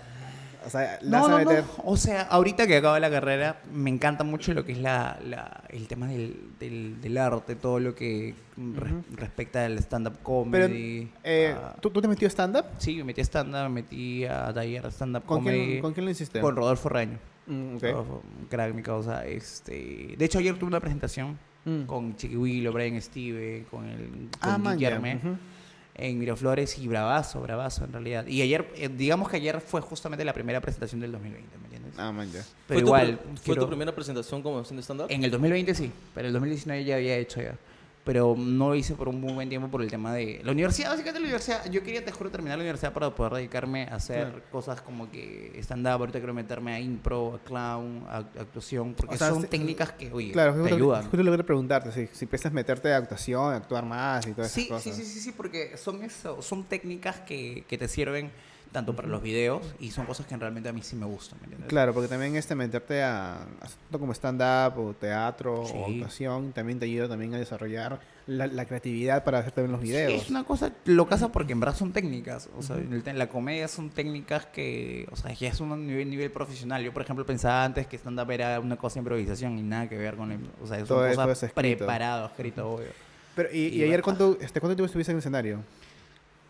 [0.65, 1.63] O sea, ¿la No, no, meter?
[1.63, 1.83] no.
[1.83, 5.61] O sea, ahorita que acabo la carrera, me encanta mucho lo que es la, la-
[5.69, 9.03] el tema del, del, del arte, todo lo que re- Ujú.
[9.15, 11.11] respecta al stand-up Pero, comedy.
[11.25, 12.65] eh, a- ¿tú, ¿tú te metió stand-up?
[12.79, 15.65] Sí, me metí a stand-up, me metí a taller stand-up ¿Con comedy.
[15.65, 16.39] quién, ¿Con quién lo hiciste?
[16.39, 17.19] Con Rodolfo Raño.
[17.47, 17.81] Mm, ok.
[17.83, 19.25] Rodolfo, un crack, mi causa.
[19.25, 21.83] Este, de hecho, ayer tuve una presentación Mm.
[21.85, 24.71] con Chiquihuilo, Brian Steve, con el con Ah, ya.
[24.73, 25.15] Guillerme.
[25.17, 25.37] Ujú.
[25.97, 28.27] en Miraflores y bravazo, bravazo en realidad.
[28.27, 31.93] Y ayer, eh, digamos que ayer fue justamente la primera presentación del 2020, ¿me entiendes?
[31.97, 32.41] Ah, man, ya.
[32.41, 35.07] Pero ¿Fue tu igual, pri- ¿Fue quiero- tu primera presentación como haciendo stand-up?
[35.09, 37.55] en el 2020 sí, pero el 2019 ya había hecho ya.
[38.05, 40.91] Pero no lo hice por un muy buen tiempo por el tema de la universidad.
[40.91, 44.27] Básicamente la universidad, yo quería, te juro, terminar la universidad para poder dedicarme a hacer
[44.29, 44.43] Claro.
[44.51, 45.93] cosas como que stand-up.
[46.01, 49.91] Ahorita quiero meterme a impro, a clown, a a actuación, porque O sea, son técnicas
[49.93, 51.01] que, oye, Claro, te justo, ayudan.
[51.01, 54.51] justo lo quería preguntarte, si, si piensas meterte a actuación, a actuar más y todas
[54.51, 58.29] Sí, esas sí, sí, sí, sí, porque son eso, son técnicas que, que te sirven
[58.71, 61.67] tanto para los videos y son cosas que realmente a mí sí me gustan, ¿me?
[61.67, 65.93] Claro, porque también este meterte a, a como stand-up o teatro o Sí.
[65.93, 69.87] actuación también te ayuda también a desarrollar la, la creatividad para hacer también los Sí,
[69.87, 70.23] videos.
[70.23, 72.49] es una cosa locaza porque en verdad son técnicas.
[72.57, 76.09] O sea, el te- la comedia son técnicas que, o sea, ya es un nivel,
[76.09, 76.83] nivel profesional.
[76.83, 79.97] Yo, por ejemplo, pensaba antes que stand-up era una cosa de improvisación y nada que
[79.97, 82.87] ver con el, O sea, son Todo eso cosas es preparado, escrito, obvio.
[83.35, 85.59] Pero, ¿y, y Y ayer cuánto, este, cuánto tiempo estuviste en el escenario?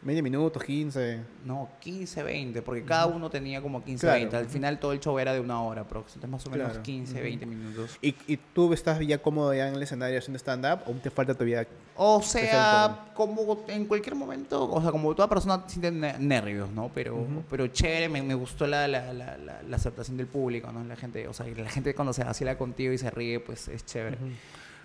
[0.06, 1.20] ¿20 minutos, 15?
[1.46, 4.20] No, 15, 20, porque cada uno tenía como 15, Claro.
[4.20, 4.38] 20.
[4.38, 6.84] Al final todo el show era de una hora, pero entonces más o menos Claro.
[6.84, 7.22] 15, Ujú.
[7.24, 7.98] 20 minutos.
[8.04, 11.34] ¿Y, ¿Y tú estás ya cómodo ya en el escenario haciendo stand-up o te falta
[11.34, 11.68] todavía?
[11.96, 16.92] O sea como en cualquier momento, o sea, como toda persona siente ne- nervios, ¿no?
[16.94, 17.44] Pero, Ujú.
[17.50, 20.84] pero chévere, me, me gustó la, la, la, la- la aceptación del público, ¿no?
[20.84, 23.84] La gente, o sea, la gente cuando se vacila contigo y se ríe, pues es
[23.86, 24.18] chévere.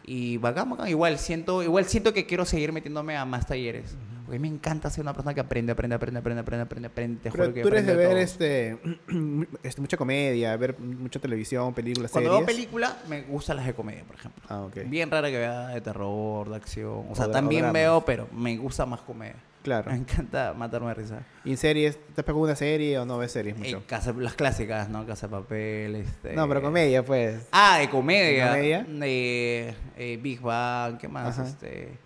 [0.04, 0.88] Y bacán, bacán.
[0.88, 3.94] Igual siento, igual siento que quiero seguir metiéndome a más talleres.
[4.30, 6.86] Porque a mí me encanta ser una persona que aprende, aprende, aprende, aprende, aprende, aprende,
[6.86, 7.16] aprende.
[7.20, 8.78] Te Pero juro que tú eres de ver este,
[9.64, 12.46] este, mucha comedia, ver mucha televisión, películas, Cuando series.
[12.46, 14.40] veo película, me gustan las de comedia, por ejemplo.
[14.48, 14.76] Ah, ok.
[14.86, 17.06] Bien rara que vea de terror, de acción.
[17.10, 19.34] O sea, O dra- o también veo, pero me gusta más comedia.
[19.64, 19.90] Claro.
[19.90, 21.22] Me encanta matarme de risa.
[21.44, 21.98] ¿Y en series?
[22.14, 23.78] ¿Te pegado una serie o no ves series mucho?
[23.78, 25.04] Eh, casa- las clásicas, ¿no?
[25.06, 26.34] Casa de Papel, este...
[26.34, 27.48] No, pero comedia, pues.
[27.50, 28.52] Ah, de comedia.
[28.52, 28.86] ¿De comedia?
[29.02, 31.36] Eh, Big Bang, ¿qué más?
[31.36, 31.48] Ajá.
[31.48, 31.98] Este,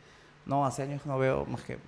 [0.46, 1.78] no, hace años no veo más que...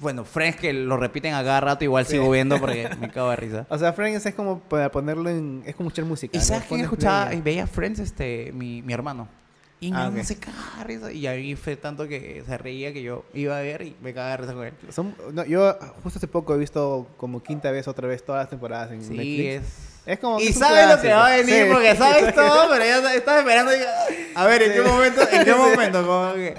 [0.00, 2.12] Bueno, Friends que lo repiten a cada rato, igual Sí.
[2.12, 3.66] sigo viendo porque me cago de risa.
[3.68, 5.62] O sea, Friends es como para ponerlo en...
[5.66, 6.36] Es como escuchar música.
[6.36, 7.98] ¿Y sabes quién escuchaba y veía Friends?
[7.98, 9.28] Este, mi, mi hermano.
[9.80, 11.12] Y Ah, no, se cagaba de risa.
[11.12, 14.32] Y ahí fue tanto que se reía que yo iba a ver y me cagaba
[14.32, 14.74] de risa con él.
[14.90, 18.50] Son- no, yo justo hace poco he visto como quinta vez, otra vez, todas las
[18.50, 19.48] temporadas en Sí, Netflix.
[19.48, 19.87] es...
[20.08, 20.40] Es como...
[20.40, 21.70] Y sabes lo que va a venir Sí.
[21.72, 23.72] porque sabes todo, pero ya estás esperando.
[23.76, 23.80] y-
[24.34, 25.20] A ver, ¿en qué momento?
[25.30, 26.06] ¿En qué momento?
[26.06, 26.54] Como que-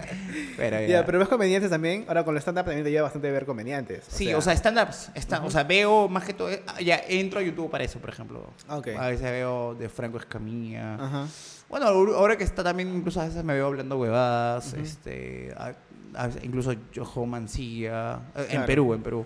[0.56, 1.06] Pero ya.
[1.06, 2.06] Pero ves comediantes también.
[2.08, 4.04] Ahora con el stand-up también te lleva bastante ver comediantes.
[4.08, 5.10] Sí, o sea, stand-ups.
[5.16, 6.50] stand- O sea, veo más que todo.
[6.68, 8.46] ah, Ya entro a YouTube para eso, por ejemplo.
[8.70, 8.90] Ok.
[8.98, 10.96] A veces veo de Franco Escamilla.
[10.96, 11.28] Ajá.
[11.70, 14.74] Bueno, ahor- ahora que está también, incluso a veces me veo hablando huevadas.
[14.74, 15.74] este, a-
[16.16, 18.20] a incluso Jojo Mancilla.
[18.36, 18.66] eh, En.
[18.66, 19.26] Perú, en Perú.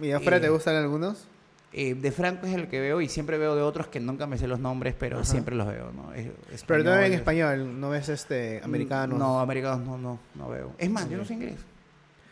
[0.00, 1.26] ¿Y afuera Eh, te gustan algunos?
[1.72, 4.36] Eh, de Franco es el que veo y siempre veo de otros que nunca me
[4.38, 5.24] sé los nombres, pero Ajá.
[5.24, 6.12] siempre los veo, ¿no?
[6.14, 9.18] Es- Pero no en español, no ves este americanos.
[9.18, 10.72] No, americanos no, no, no veo.
[10.78, 11.56] Es más, yo no sé inglés.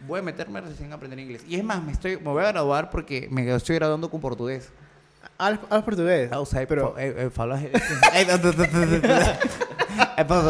[0.06, 1.44] Voy a meterme recién a aprender inglés.
[1.48, 4.70] Y es más, me estoy me voy a graduar porque me estoy graduando con portugués.
[5.38, 6.30] Hablas, hablas portugués.
[6.32, 7.70] Ah, o sea, pero eh, eh, falas- Eh,
[8.26, 9.14] no, no, no, no, no, no.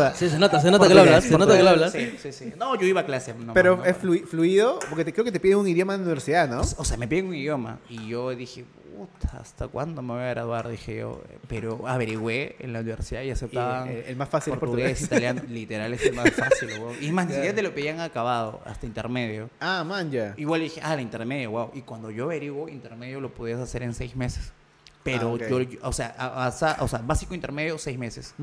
[0.09, 0.13] Eh.
[0.15, 1.93] Sí, se nota, se nota que lo hablas, se nota que lo hablas.
[1.93, 2.53] Sí, sí, sí.
[2.57, 3.35] No, yo iba a clase.
[3.35, 3.85] nomás, pero ¿no?
[3.85, 6.61] es flui- fluido, porque te, creo que te piden un idioma en la universidad, ¿no?
[6.61, 7.79] O sea, me piden un idioma.
[7.91, 8.65] Y yo dije,
[8.97, 10.69] puta, ¿hasta cuándo me voy a graduar?
[10.69, 11.23] Dije yo.
[11.49, 13.89] Pero averigüé en la universidad y aceptaban.
[13.89, 15.03] Y, eh, el más fácil es portugués, portugués.
[15.03, 16.97] italiano, literal es el más fácil, weón.
[17.03, 17.37] Y más, ni Ya.
[17.37, 19.51] siquiera te lo pedían acabado, hasta intermedio.
[19.61, 20.33] Ah, man, ya.
[20.39, 21.71] Igual dije, ah, el intermedio, wow.
[21.75, 24.53] Y cuando yo averiguo, intermedio lo podías hacer en seis meses.
[25.03, 28.35] Pero Ah, yo, yo- o sea, a- a- o sea, básico intermedio, seis meses.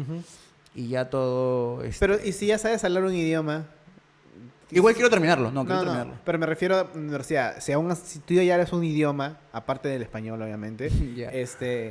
[0.74, 1.84] Y ya todo.
[1.84, 3.66] este, Pero, ¿y si ya sabes hablar un idioma?
[4.72, 6.14] Igual quiero terminarlo, no, quiero No, terminarlo.
[6.26, 7.60] pero me refiero a universidad.
[7.62, 10.88] Si, aún, si tú ya eres un idioma, aparte del español, obviamente,
[11.32, 11.90] este,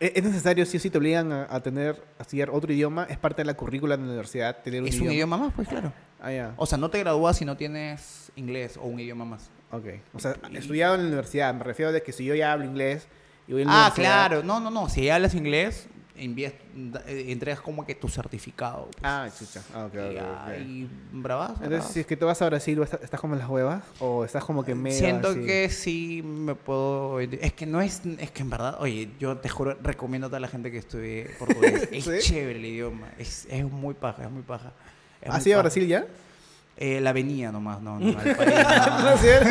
[0.00, 3.06] ¿e- ¿es necesario, si o sí te obligan a, a tener, a estudiar otro idioma?
[3.10, 5.10] ¿Es parte de la currícula de la universidad tener un Es idioma?
[5.10, 5.92] un idioma más, pues claro.
[6.22, 6.52] Ah.
[6.56, 9.50] O sea, no te gradúas si no tienes inglés o un idioma más.
[9.70, 9.86] Ok.
[10.14, 11.52] O sea, estudiado en la universidad.
[11.54, 13.08] Me refiero de que si yo ya hablo inglés
[13.50, 14.42] y voy a la Ah, claro.
[14.44, 14.88] No, no, no.
[14.88, 16.52] Si hablas inglés, envías,
[17.06, 18.84] eh, entregas como que tu certificado.
[18.92, 19.02] pues.
[19.02, 19.60] Ah, chucha.
[19.74, 20.60] Ah, ok, y, ok, ya, ok.
[20.66, 23.48] y bravazo, Entonces, si es que tú vas a Brasil, ¿o ¿estás, como en las
[23.48, 23.82] huevas?
[23.98, 25.40] ¿O estás como que medio Siento así?
[25.44, 27.18] que sí me puedo...
[27.18, 28.02] Es que no es...
[28.18, 31.28] Es que en verdad, oye, yo te juro, recomiendo a toda la gente que estudie
[31.38, 31.88] portugués.
[31.92, 32.18] Es ¿Sí?
[32.20, 33.08] chévere el idioma.
[33.18, 34.72] Es, es muy paja, es muy paja.
[35.20, 35.62] Es ¿Has ido a.
[35.62, 36.06] Brasil ya?
[36.76, 39.00] Eh, la avenida nomás, no, no, al país, no.
[39.02, 39.48] ¿No es cierto?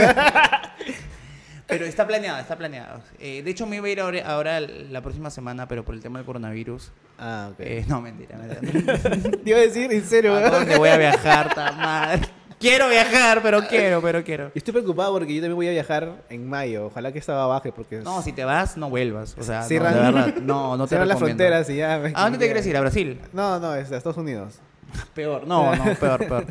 [1.69, 3.01] Pero está planeado, está planeado.
[3.19, 6.01] Eh, de hecho, me iba a ir ahora, ahora la próxima semana, pero por el
[6.01, 6.91] tema del coronavirus.
[7.19, 7.59] Ah, ok.
[7.59, 8.97] eh, no, mentira, mentira.
[9.43, 12.27] Te iba a decir, en serio, ¿A dónde voy a viajar, ta madre?
[12.59, 14.51] Quiero viajar, pero quiero, pero quiero.
[14.53, 16.87] Estoy preocupado porque yo también voy a viajar en mayo.
[16.87, 17.99] Ojalá que esta baje porque...
[17.99, 19.33] No, si te vas, no vuelvas.
[19.39, 20.35] O sea, no, Cierran- de verdad.
[20.41, 21.95] No, no te Cierran las fronteras y ya...
[22.13, 22.75] ¿A dónde te quieres ir?
[22.75, 23.21] ¿A Brasil?
[23.31, 24.55] No, no, es a Estados Unidos.
[25.13, 25.47] Peor.
[25.47, 26.45] No, no, peor, peor.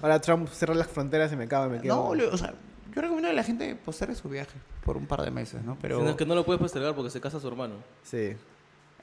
[0.00, 2.14] Ahora Trump cierra las fronteras y me cago y me quedo...
[2.14, 2.54] No, o sea,
[2.94, 5.76] yo recomiendo a la gente postergue su viaje por un par de meses, ¿no?
[5.80, 5.98] Pero...
[6.00, 7.74] Sino que no lo puedes postergar porque se casa su hermano.
[8.02, 8.36] Sí.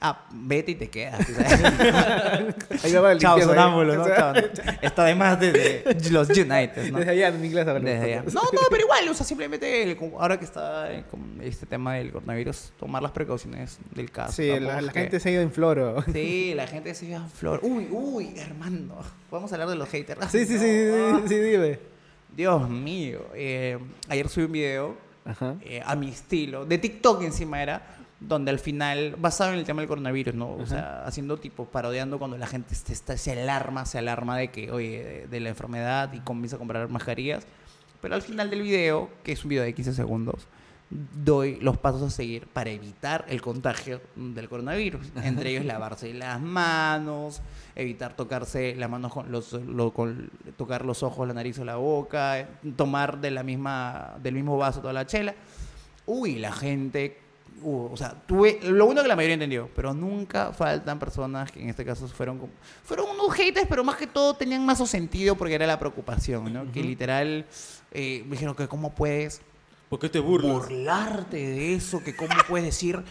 [0.00, 1.18] Ah, vete y te quedas.
[2.84, 3.96] Ahí va el Chao, sonámbulo.
[3.96, 4.06] ¿no?
[4.06, 4.32] Chao.
[4.80, 6.98] Está además desde los United, ¿no?
[6.98, 7.82] Desde allá en inglés hablamos.
[7.90, 8.22] Desde allá.
[8.32, 11.94] No, no, pero igual, o sea, simplemente el- ahora que está eh, con este tema
[11.94, 14.34] del coronavirus, tomar las precauciones del caso.
[14.34, 16.04] Sí, la, la que- gente se ha ido en floro.
[16.12, 17.58] Sí, la gente se iba a flor.
[17.64, 18.98] Uy, uy, hermano.
[19.32, 20.30] Vamos a hablar de los haters.
[20.30, 20.60] Sí, sí, No.
[20.60, 21.78] sí, sí, sí, dime.
[22.36, 23.20] Dios mío.
[23.34, 25.56] Eh, ayer subí un video Ajá.
[25.62, 27.82] eh, a mi estilo, de TikTok encima era,
[28.20, 30.52] donde al final, basado en el tema del coronavirus, ¿no?
[30.54, 34.48] O sea, haciendo tipo, parodiando cuando la gente se, está- se alarma, se alarma de
[34.50, 37.46] que, oye, de, de la enfermedad y comienza a comprar mascarillas.
[38.00, 40.46] Pero al final del video, que es un video de 15 segundos,
[40.90, 45.06] doy los pasos a seguir para evitar el contagio del coronavirus.
[45.22, 47.42] Entre ellos, lavarse las manos,
[47.76, 51.76] evitar tocarse las manos con los, lo- con- tocar los ojos, la nariz o la
[51.76, 55.34] boca, tomar de la misma, del mismo vaso toda la chela.
[56.06, 57.18] Uy, la gente,
[57.62, 61.60] uh, o sea, tuve, lo bueno que la mayoría entendió, pero nunca faltan personas que
[61.62, 65.34] en este caso fueron como, fueron unos haters, pero más que todo tenían más sentido
[65.34, 66.72] porque era la preocupación, ¿no?
[66.72, 67.44] Que literal
[67.92, 69.42] eh, me dijeron que cómo puedes
[69.88, 70.52] ¿Por qué te burlas?
[70.52, 73.02] burlarte de eso, que cómo puedes decir...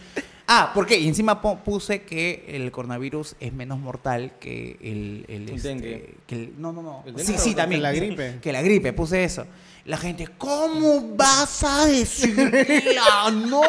[0.50, 0.98] Ah, ¿por qué?
[0.98, 5.26] Y encima puse que el coronavirus es menos mortal que el...
[5.28, 6.14] el, El este, dengue.
[6.26, 7.02] que el- no, no, no.
[7.06, 7.82] ¿El dengue Sí, sí, que también.
[7.82, 8.38] la gripe?
[8.40, 9.44] Que la gripe, puse eso.
[9.84, 13.30] La gente, ¿cómo vas a decirla?
[13.46, 13.60] ¡No!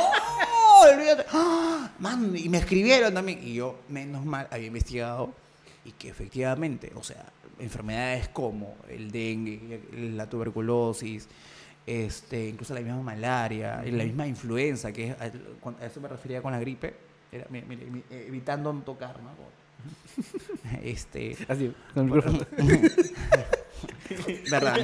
[0.81, 1.25] Olvídate.
[1.33, 1.91] ¡Ah!
[1.99, 3.39] Man, y me escribieron también.
[3.43, 5.33] Y yo, menos mal, había investigado
[5.83, 7.25] y que efectivamente, o sea,
[7.59, 9.81] enfermedades como el dengue,
[10.13, 11.27] la tuberculosis,
[11.89, 16.41] este, incluso la misma malaria, y la misma influenza, que es, a, eso me refería
[16.41, 16.93] con la gripe,
[17.31, 19.29] era, eh, evitando no tocar, ¿no?
[20.83, 22.45] Este, Así, con el micrófono.
[24.51, 24.75] verdad,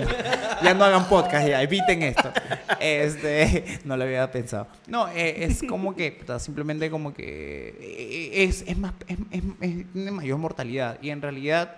[0.63, 2.31] ya no hagan podcast, ya eviten esto.
[2.79, 4.67] Este, no lo había pensado.
[4.87, 9.91] No, eh, es como que, simplemente como que eh, es, es más, es, es- es-
[9.91, 10.97] tiene mayor mortalidad.
[11.01, 11.75] Y en realidad,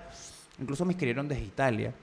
[0.60, 1.94] incluso me escribieron desde Italia.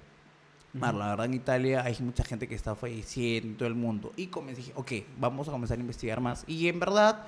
[0.74, 4.12] Mar, la verdad en Italia hay mucha gente que está falleciendo en todo el mundo.
[4.16, 6.44] Y comencé, dije, ok, vamos a comenzar a investigar más.
[6.46, 7.24] Y en verdad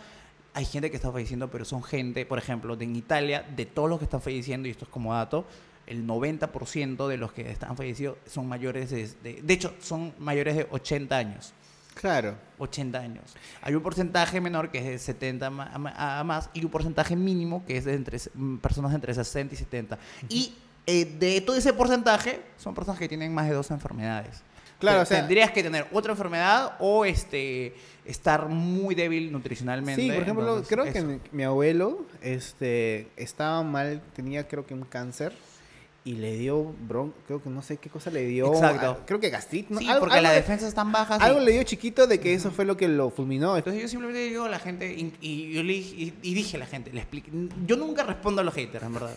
[0.53, 3.89] hay gente que está falleciendo, pero son gente, por ejemplo, de en Italia, de todos
[3.89, 5.47] los que están falleciendo, y esto es como dato,
[5.87, 10.57] el 90% de los que están fallecidos son mayores de, de, de hecho, son mayores
[10.57, 11.53] de 80 años.
[11.95, 12.37] Claro.
[12.59, 13.25] 80 años.
[13.63, 17.65] Hay un porcentaje menor que es de 70 ma- a, más y un porcentaje mínimo
[17.65, 19.99] que es de entre, mm, personas de entre 60 y 70.
[20.29, 20.55] Y
[20.87, 24.43] eh, de todo ese porcentaje son personas que tienen más de dos enfermedades.
[24.79, 30.03] Claro, o sea- tendrías que tener otra enfermedad o este estar muy débil nutricionalmente.
[30.03, 34.75] Sí, por ejemplo, entonces, creo que mi, mi abuelo este, estaba mal, tenía creo que
[34.75, 35.33] un cáncer
[36.05, 38.53] y le dio, bron, creo que no sé qué cosa le dio.
[38.53, 38.99] Exacto.
[39.01, 39.71] ah, Creo que gastritis.
[39.73, 39.79] ¿no?
[39.81, 41.21] Sí, Algo- porque las defensas están bajas.
[41.21, 43.57] y- Algo le dio chiquito de que eso fue lo que lo fulminó.
[43.57, 46.59] Entonces yo simplemente digo a la gente, y, y yo le dije- y, y dije
[46.59, 47.33] a la gente, le expliqué,
[47.67, 49.17] yo nunca respondo a los haters, en verdad.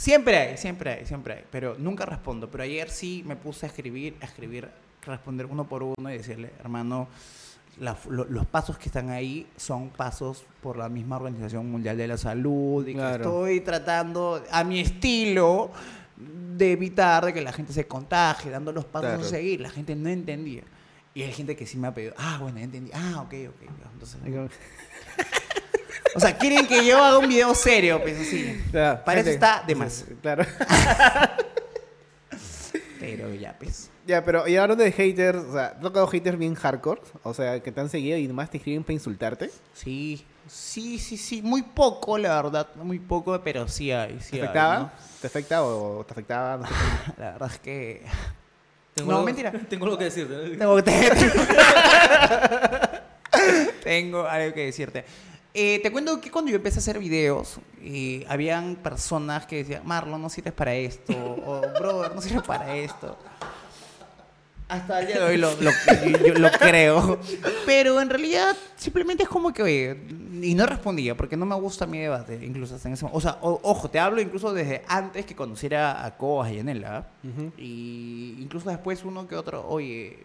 [0.00, 2.50] Siempre hay, siempre hay, siempre hay, pero nunca respondo.
[2.50, 4.66] Pero ayer sí me puse a escribir, a escribir,
[5.02, 7.06] responder uno por uno y decirle, hermano,
[7.78, 12.08] la- lo- los pasos que están ahí son pasos por la misma Organización Mundial de
[12.08, 13.16] la Salud y Claro.
[13.18, 15.70] que estoy tratando a mi estilo
[16.16, 19.22] de evitar de que la gente se contagie, dando los pasos Claro.
[19.22, 19.60] a seguir.
[19.60, 20.62] La gente no entendía.
[21.12, 22.90] Y hay gente que sí me ha pedido, ah, bueno, ya entendí.
[22.94, 23.68] Ah, ok, ok.
[23.92, 24.18] Entonces,
[26.14, 28.62] o sea, quieren que yo haga un video serio, pues así.
[28.70, 30.04] Claro, Para eso gente- está de más.
[30.22, 30.44] Claro.
[33.00, 33.88] Pero ya, pues.
[34.06, 37.00] Ya, pero y hablando de haters, o sea, ¿te tocado haters bien hardcore?
[37.22, 39.50] O sea, que te han seguido y nomás te escriben para insultarte.
[39.72, 41.40] Sí, sí, sí, sí.
[41.42, 42.66] Muy poco, la verdad.
[42.76, 44.18] Muy poco, pero sí hay.
[44.20, 44.78] Sí ¿Te hay, afectaba?
[44.78, 44.90] ¿no?
[45.20, 46.56] ¿Te afecta o te afectaba?
[46.58, 46.72] No sé.
[47.18, 48.02] La verdad es que.
[48.94, 49.52] Tengo No, algo- mentira.
[49.68, 50.56] Tengo algo que decirte.
[50.56, 51.10] Tengo que te-
[53.82, 55.04] Tengo algo que decirte.
[55.52, 59.82] Eh, te cuento que cuando yo empecé a hacer videos, eh, habían personas que decían,
[59.84, 63.18] Marlon, no sirves para esto, o brother, no sirves para esto.
[64.68, 65.72] Hasta el día de hoy lo, lo-
[66.24, 67.18] yo, lo creo.
[67.66, 69.96] Pero en realidad simplemente es como que, oye,
[70.40, 73.18] y no respondía porque no me gusta mi debate, incluso hasta en ese momento.
[73.18, 77.08] O sea, o- ojo, te hablo incluso desde antes que conociera a Cobas y Yanela.
[77.24, 77.50] Ujú.
[77.58, 80.18] Y incluso después uno que otro, oye,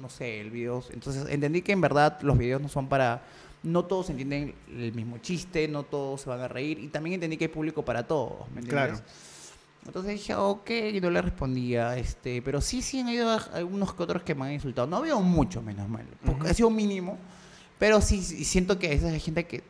[0.00, 0.82] no sé, el video.
[0.92, 3.22] Entonces entendí que en verdad los videos no son para.
[3.62, 6.78] No todos entienden el mismo chiste, no todos se van a reír.
[6.78, 9.00] Y también entendí que hay público para todos, ¿me entiendes?
[9.00, 9.02] Claro.
[9.86, 11.96] Entonces dije, ok, y no le respondía.
[11.96, 14.86] Este, pero sí, sí han habido algunos que otros que me han insultado.
[14.86, 16.04] No ha habido mucho, menos mal.
[16.24, 16.50] Porque Ujú.
[16.50, 17.18] Ha sido mínimo.
[17.78, 19.62] Pero sí, sí siento que esa es gente que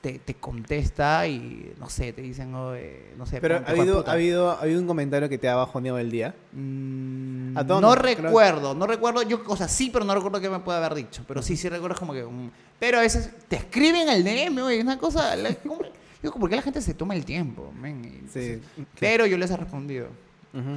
[0.00, 3.40] te, te contesta y, no sé, te dicen, oye, no sé.
[3.40, 6.34] Pero ha habido, ha habido, ha habido un comentario que te ha bajoneado el día.
[6.52, 7.86] Mm, ¿A dónde?
[7.86, 10.94] no recuerdo, no recuerdo, yo, o sea, sí, pero no recuerdo qué me puede haber
[10.94, 14.60] dicho, pero sí, sí recuerdo como que, mm, pero a veces te escriben al DM,
[14.62, 15.80] oye, una cosa, la- ¿cómo?
[16.22, 17.72] yo, ¿por qué la gente se toma el tiempo?
[17.80, 18.04] men?
[18.04, 18.40] Y Sí.
[18.50, 18.60] entonces-
[18.98, 20.08] Pero yo les he respondido,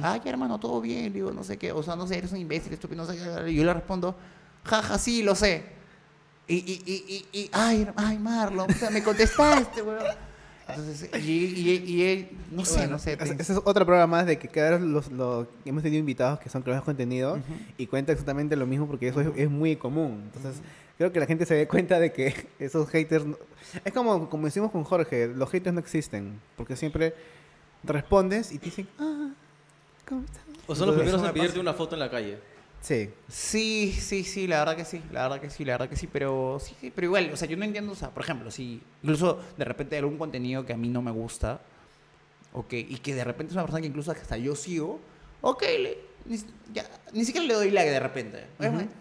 [0.02, 2.72] ay, hermano, todo bien, digo, no sé qué, o sea, no sé, eres un imbécil,
[2.72, 4.14] estúpido, no sé qué, y yo le respondo,
[4.64, 5.64] jaja, sí, lo sé,
[6.46, 10.04] y, y, y, y, y ay, ay, Marlon, o sea, me contestaste, weón.
[10.68, 13.12] Entonces, y, y, y, y- no sé, Bueno, no sé.
[13.20, 16.48] esa- es otra prueba más de que cada vez los, los- hemos tenido invitados que
[16.48, 17.38] son creadores de contenido
[17.76, 20.22] y cuentan exactamente lo mismo porque eso es, es muy común.
[20.34, 20.62] Entonces,
[20.96, 23.26] creo que la gente se dé cuenta de que esos haters.
[23.26, 23.36] no-
[23.84, 26.40] Es como, como decimos con Jorge: los haters no existen.
[26.56, 27.14] Porque siempre
[27.82, 29.30] respondes y te dicen, ah,
[30.08, 30.42] ¿cómo estás?
[30.66, 32.38] O son los primeros en pedirte una foto en la calle.
[32.84, 33.08] Sí.
[33.28, 36.06] Sí, sí, sí, la verdad que sí, la verdad que sí, la verdad que sí,
[36.06, 38.82] pero sí, sí, pero igual, o sea, yo no entiendo, o sea, por ejemplo, si
[39.02, 41.62] incluso de repente hay algún contenido que a mí no me gusta,
[42.54, 45.00] ok, y que de repente es una persona que incluso hasta yo sigo,
[45.42, 46.38] ok, le- ni,
[46.72, 48.44] ya, ni siquiera le doy like de repente,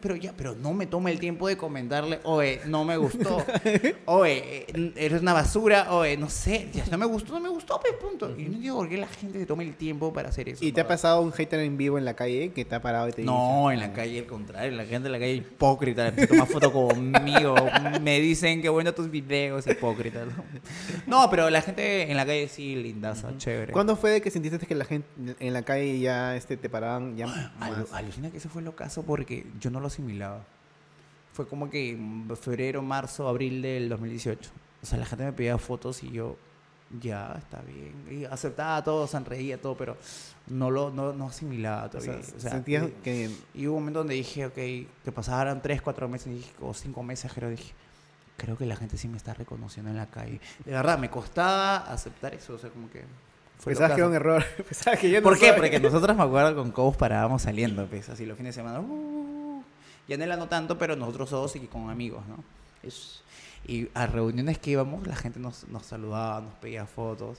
[0.01, 3.43] pero ya, pero no me toma el tiempo de comentarle, oye, no me gustó,
[4.05, 7.79] oye, eh, eres una basura, oye, no sé, ya no me gustó, no me gustó,
[7.79, 8.33] pues punto.
[8.37, 10.63] Y yo no entiendo por qué la gente se toma el tiempo para hacer eso.
[10.63, 13.07] ¿Y te ha pasado un hater en vivo en la calle que te ha parado
[13.07, 16.13] y te No, dice, en la calle al contrario, la gente en la calle hipócrita,
[16.13, 17.55] se toma foto conmigo,
[18.01, 20.25] me dicen que bueno tus videos, hipócrita.
[20.25, 20.43] ¿no?
[21.07, 23.73] No, pero la gente en la calle sí, lindaza, chévere.
[23.73, 25.07] ¿Cuándo fue de que sentiste que la gente
[25.39, 27.91] en la calle ya este, te paraban ya más?
[27.93, 30.43] alucina que eso fue lo caso porque yo no lo asimilaba.
[31.33, 31.97] Fue como que
[32.39, 34.51] febrero, marzo, abril del 2018.
[34.81, 36.37] O sea, la gente me pedía fotos y yo
[37.01, 37.93] ya, está bien.
[38.11, 39.97] Y aceptaba todo, sonreía todo, pero
[40.47, 42.21] no lo no, no asimilaba O todavía.
[42.21, 43.31] sea, O sea, sentías y- que...
[43.55, 47.01] y hubo un momento donde dije, ok, que pasaran tres, cuatro meses dije, o cinco
[47.01, 47.73] meses, creo, dije,
[48.37, 50.39] creo que la gente sí me está reconociendo en la calle.
[50.65, 53.03] De verdad, me costaba aceptar eso, o sea, como que...
[53.63, 54.43] Pensabas que era un error.
[54.69, 55.49] Pensabas que yo no ¿Por qué?
[55.49, 55.55] soy.
[55.57, 58.79] Porque nosotros, me acuerdo, con Cobos parábamos saliendo, pues, así los fines de semana.
[58.81, 59.63] Uh,
[60.07, 62.43] y Anela no tanto, pero nosotros dos y con amigos, ¿no?
[62.83, 63.21] Es-
[63.65, 67.37] y a reuniones que íbamos, la gente nos, nos saludaba, nos pedía fotos.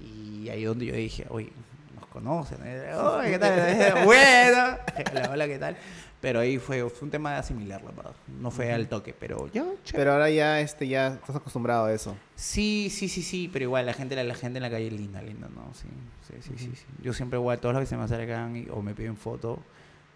[0.00, 1.52] Y ahí donde yo dije, oye,
[1.94, 2.58] nos conocen.
[2.64, 2.94] ¿eh?
[2.94, 3.94] Oye, ¿qué tal?
[4.06, 4.78] bueno.
[5.12, 5.76] Hola, hola, ¿qué tal?
[6.20, 8.12] Pero ahí fue, fue un tema de asimilar, la verdad.
[8.40, 9.64] No fue al toque, pero ya.
[9.92, 12.16] Pero ahora ya, este, ya estás acostumbrado a eso.
[12.34, 14.92] Sí, sí, sí, sí, pero igual la gente, la, la gente en la calle es
[14.92, 15.72] linda, linda, ¿no?
[15.74, 15.86] Sí,
[16.26, 16.84] sí, sí, sí, sí.
[17.02, 19.60] Yo siempre igual, todos los que se me acercan y- o me piden foto,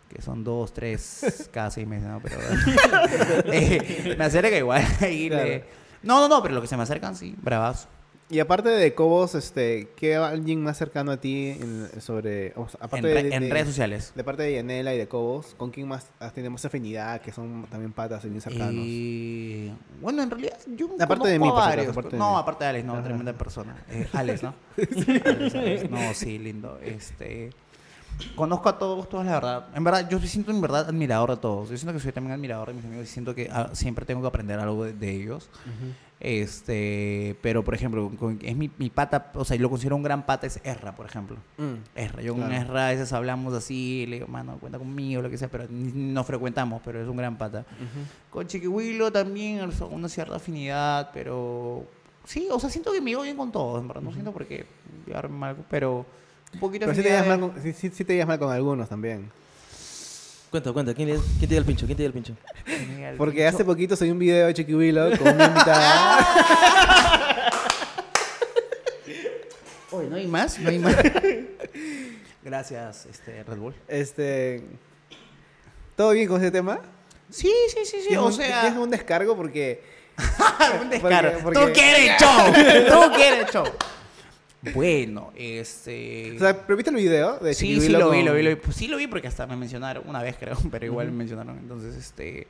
[0.09, 2.21] que son dos, tres, cada seis meses, ¿no?
[2.21, 2.37] Pero
[3.53, 5.45] eh, me acerca igual y Claro.
[5.45, 5.65] le-
[6.03, 7.89] No, no, no, pero los que se me acercan, sí, bravas.
[8.33, 12.55] Y aparte de Cobos, este, ¿qué alguien más cercano a ti en- sobre...
[12.57, 14.13] o sea, En, aparte re- de, en de- redes sociales.
[14.15, 16.09] De parte de Yanela y de Cobos, ¿con quién más
[16.51, 17.21] más afinidad?
[17.21, 18.73] Que son también patas y bien cercanos.
[18.75, 19.71] Y...
[20.01, 21.85] Bueno, en realidad yo Aparte de mí, por si varios.
[21.85, 22.41] acaso, aparte de no, mí.
[22.41, 23.03] aparte de Alex, no, Ajá.
[23.05, 23.77] tremenda persona.
[23.91, 24.55] Eh, Alex, ¿no?
[25.27, 25.91] Alex, Alex.
[25.91, 26.79] No, sí, lindo.
[26.83, 27.51] Este...
[28.37, 29.67] Conozco a todos, todos, la verdad.
[29.75, 31.69] En verdad, yo me siento en verdad admirador de todos.
[31.71, 34.21] Yo siento que soy también admirador de mis amigos y siento que ah, siempre tengo
[34.23, 35.49] que aprender algo de, de ellos.
[36.21, 40.03] Este, pero por ejemplo, con- es mi, mi pata, o sea, yo lo considero un
[40.05, 41.37] gran pata, es Erra, por ejemplo.
[41.59, 41.75] Mm.
[41.97, 42.63] Erra, yo con Claro.
[42.63, 46.13] Erra a veces hablamos así, le digo, mano, cuenta conmigo, lo que sea, pero ni-
[46.13, 47.65] no frecuentamos, pero es un gran pata.
[48.31, 51.85] Con Chiquihuilo también, o sea, una cierta afinidad, pero
[52.25, 54.47] sí, o sea, siento que me llevo bien con todos, en verdad, no siento por
[54.47, 54.65] qué
[55.07, 56.07] llevarme mal, pero
[56.55, 58.89] un poquito Pero sí te, mal con, sí, sí- sí te llevas mal con algunos
[58.89, 59.31] también.
[60.51, 60.93] Cuenta, cuenta.
[60.95, 61.87] ¿Quién, le- quién te dio el pincho?
[61.87, 62.35] ¿Quién te dio el pincho?
[63.17, 63.49] Porque pincho.
[63.49, 66.27] hace poquito soy un video de Chiquihuilo con una invitada.
[69.93, 70.59] Oye, ¿no hay más?
[70.59, 70.97] ¿No hay más?
[72.43, 73.75] Gracias, este, Red Bull.
[73.89, 74.63] este...
[75.97, 76.81] ¿Todo bien con ese tema?
[77.31, 78.63] Sí, sí, sí, sí, ¿Tienes o un- sea...
[78.63, 79.37] ¿Tienes un descargo?
[79.37, 79.83] Porque...
[80.81, 81.33] un descaro.
[81.43, 82.53] porque- Tú quieres show.
[82.53, 83.65] Tú quieres show.
[84.75, 86.35] Bueno, este.
[86.37, 88.55] O sea, ¿pero viste el video de sí, sí lo vi, lo vi, lo vi.
[88.57, 91.59] Pues sí lo vi porque hasta me mencionaron una vez, creo, pero igual me mencionaron.
[91.59, 92.47] Entonces, este.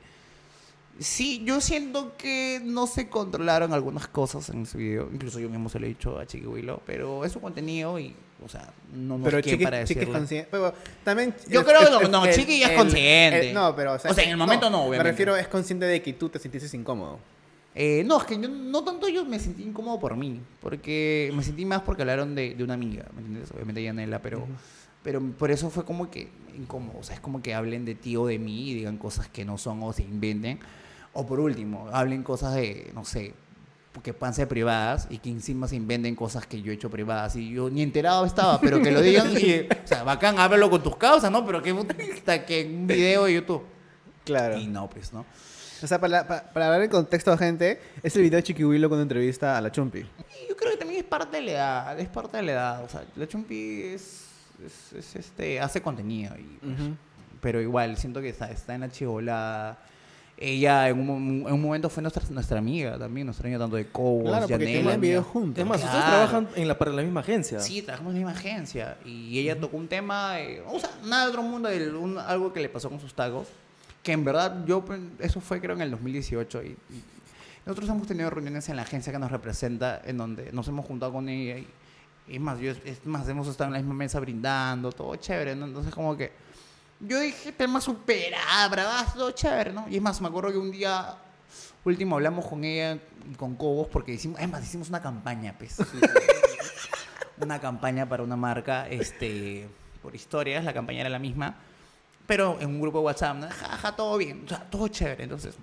[0.99, 5.09] Sí, yo siento que no se controlaron algunas cosas en ese video.
[5.11, 8.47] Incluso yo mismo se lo he dicho a Chiquihuilo, pero es su contenido y, o
[8.47, 10.19] sea, no nos Pero Chiqui, para Chiqui es decirle.
[10.19, 10.47] consciente.
[10.51, 10.73] Pero
[11.03, 11.33] también.
[11.49, 13.53] Yo el- creo que no, no, el- Chiqui ya es el- consciente.
[13.53, 13.93] no, pero.
[13.93, 15.09] O sea, O sea, en el momento no, Me obviamente.
[15.11, 17.17] refiero, es consciente de que tú te sentiste incómodo.
[17.75, 21.43] Eh, no, es que yo no tanto yo me sentí incómodo por mí, porque me
[21.43, 23.51] sentí más porque hablaron de, de una amiga, ¿me entiendes?
[23.51, 24.45] Obviamente Yanela, pero,
[25.01, 28.15] pero por eso fue como que incómodo, o sea, es como que hablen de ti
[28.15, 30.59] o de mí y digan cosas que no son o se inventen,
[31.13, 33.33] o por último, hablen cosas de, no sé,
[34.01, 37.35] que puedan ser privadas y que encima se inventen cosas que yo he hecho privadas
[37.35, 40.81] y yo ni enterado estaba, pero que lo digan y, o sea, bacán, háblalo con
[40.81, 41.45] tus causas, ¿no?
[41.45, 41.71] Pero que,
[42.13, 43.63] hasta que en un video de YouTube.
[44.25, 44.57] Claro.
[44.57, 45.25] Y no, pues, ¿no?
[45.83, 48.87] O sea, para, para, para dar el contexto a gente, es el video de Chiquihuilo
[48.87, 49.99] cuando entrevista a la Chumpi.
[49.99, 52.83] Y Yo creo que también es parte de la edad, es parte de la edad.
[52.83, 54.25] O sea, la Chumpi es,
[54.65, 56.35] es, es, este, hace contenido.
[56.37, 56.73] Y, pues,
[57.41, 59.77] Pero igual, siento que está, está en la chivolada.
[60.37, 63.85] Ella en un, en un momento fue nuestra, nuestra amiga también, nuestra amiga tanto de
[63.87, 64.97] Cobos, Claro, porque amiga.
[64.97, 65.61] videos juntos.
[65.61, 66.11] Es más, ustedes Claro.
[66.27, 67.59] trabajan en la, para la misma agencia.
[67.59, 68.97] Sí, trabajamos en la misma agencia.
[69.05, 72.51] Y ella tocó un tema, eh, o sea, nada de otro mundo, el- un- algo
[72.51, 73.47] que le pasó con sus tagos.
[74.03, 76.63] Que en verdad, yo, pues, eso fue creo en el 2018.
[76.63, 76.77] Y, y
[77.65, 81.13] nosotros hemos tenido reuniones en la agencia que nos representa, en donde nos hemos juntado
[81.13, 81.57] con ella.
[81.57, 81.67] Y,
[82.35, 85.55] y más, yo, es más, hemos estado en la misma mesa brindando, todo chévere.
[85.55, 85.65] ¿no?
[85.65, 86.31] Entonces, como que
[86.99, 89.85] yo dije, tema superada, bravazo, todo chévere, ¿no?
[89.89, 91.17] Y es más, me acuerdo que un día
[91.83, 92.97] último hablamos con ella
[93.29, 95.77] y con Cobos porque hicimos, es más, hicimos una campaña, pues.
[97.41, 99.67] una campaña para una marca, este,
[100.01, 101.55] por historias, la campaña era la misma,
[102.27, 103.47] pero en un grupo de WhatsApp, ¿no?
[103.49, 105.23] Ja, ja, todo bien, o sea, todo chévere.
[105.23, 105.55] Entonces,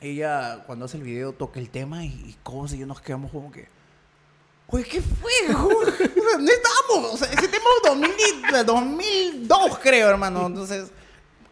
[0.00, 3.30] ella cuando hace el video toca el tema y, y Cobos y yo nos quedamos
[3.32, 3.66] como que,
[4.68, 5.30] oye, ¿qué fue?
[5.54, 10.90] O sea, no estábamos, o sea, ese tema es 2000 y- 2002 creo, hermano, entonces...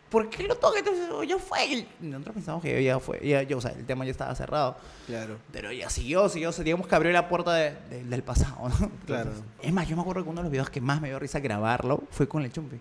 [0.08, 0.78] ¿Por qué lo toca?
[0.78, 1.66] Entonces, oh, ya fue.
[1.66, 3.20] Y nosotros pensamos que ya fue.
[3.26, 4.76] Ya, ya, o sea, el tema ya estaba cerrado.
[5.04, 5.36] Claro.
[5.50, 6.52] Pero ya siguió, siguió.
[6.52, 8.90] Digamos que abrió la puerta de- de- del pasado, ¿no?
[9.04, 9.32] Claro.
[9.60, 11.40] Es más, yo me acuerdo que uno de los videos que más me dio risa
[11.40, 12.78] grabarlo fue con Lechumpe.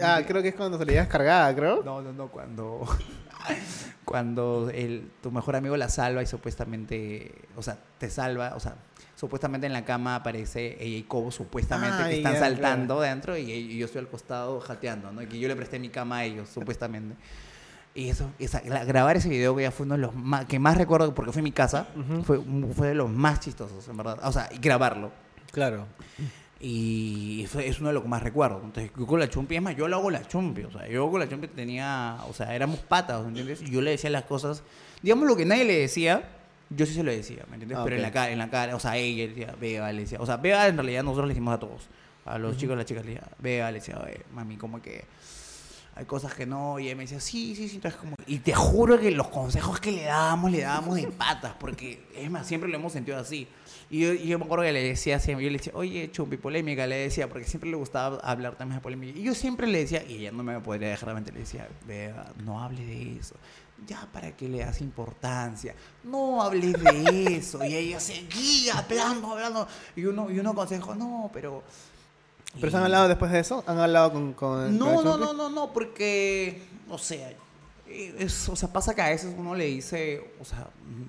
[0.00, 1.82] Ah, creo que es cuando se le llevas cargada, creo.
[1.82, 2.86] No, no, no, cuando.
[4.04, 7.32] cuando el, tu mejor amigo la salva y supuestamente.
[7.56, 8.76] O sea, te salva, o sea.
[9.16, 13.36] Supuestamente en la cama aparece ella y Cobo, supuestamente, Ah, que están ya, saltando dentro
[13.36, 15.20] y, y yo estoy al costado jateando, ¿no?
[15.22, 17.16] Y que yo le presté mi cama a ellos, supuestamente.
[17.96, 20.60] Y eso, esa- la- grabar ese video que ya fue uno de los más, que
[20.60, 21.88] más recuerdo porque fue en mi casa,
[22.24, 22.40] fue,
[22.76, 24.20] fue de los más chistosos, en verdad.
[24.22, 25.10] O sea, y grabarlo.
[25.50, 25.86] Claro.
[26.60, 28.60] Y fue- es uno de los que más recuerdo.
[28.64, 30.62] Entonces, yo con la chumpi, es más, yo lo hago la chumpi.
[30.64, 33.62] O sea, yo con la chumpi tenía, o sea, éramos patas, ¿entiendes?
[33.62, 34.62] Y yo le decía las cosas,
[35.02, 36.28] digamos lo que nadie le decía,
[36.70, 37.78] yo sí se lo decía, ¿me entiendes?
[37.78, 40.18] Ah, Pero en la cara, en la cara, o sea, ella decía, Vega, le decía,
[40.20, 41.88] o sea, Vega en realidad nosotros le decimos a todos,
[42.26, 45.04] a los chicos, a las chicas le decía, Vega, le decía, "Oye, mami, como que
[45.94, 48.52] hay cosas que no, y ella me decía, sí, sí, sí, entonces como, y te
[48.54, 52.68] juro que los consejos que le dábamos, le dábamos de patas, porque es más, siempre
[52.68, 53.48] lo hemos sentido así.
[53.90, 56.36] Y yo, y yo me acuerdo que le decía siempre, yo le decía, oye, chumpi,
[56.36, 59.18] polémica, le decía, porque siempre le gustaba hablar también de polémica.
[59.18, 61.68] Y yo siempre le decía, y ella no me podría dejar de mentir, le decía,
[61.86, 63.34] vea, no hable de eso.
[63.86, 65.74] Ya, ¿para qué le das importancia?
[66.04, 67.64] No hables de eso.
[67.64, 69.68] Y ella seguía hablando, hablando.
[69.96, 71.62] Y uno, y uno consejo, no, pero...
[72.54, 73.62] ¿Pero se han hablado después de eso?
[73.66, 74.34] ¿Han hablado con,
[74.78, 77.30] no, no, no, no, no, porque, o sea,
[77.90, 80.68] es- o sea, pasa que a veces uno le dice, o sea,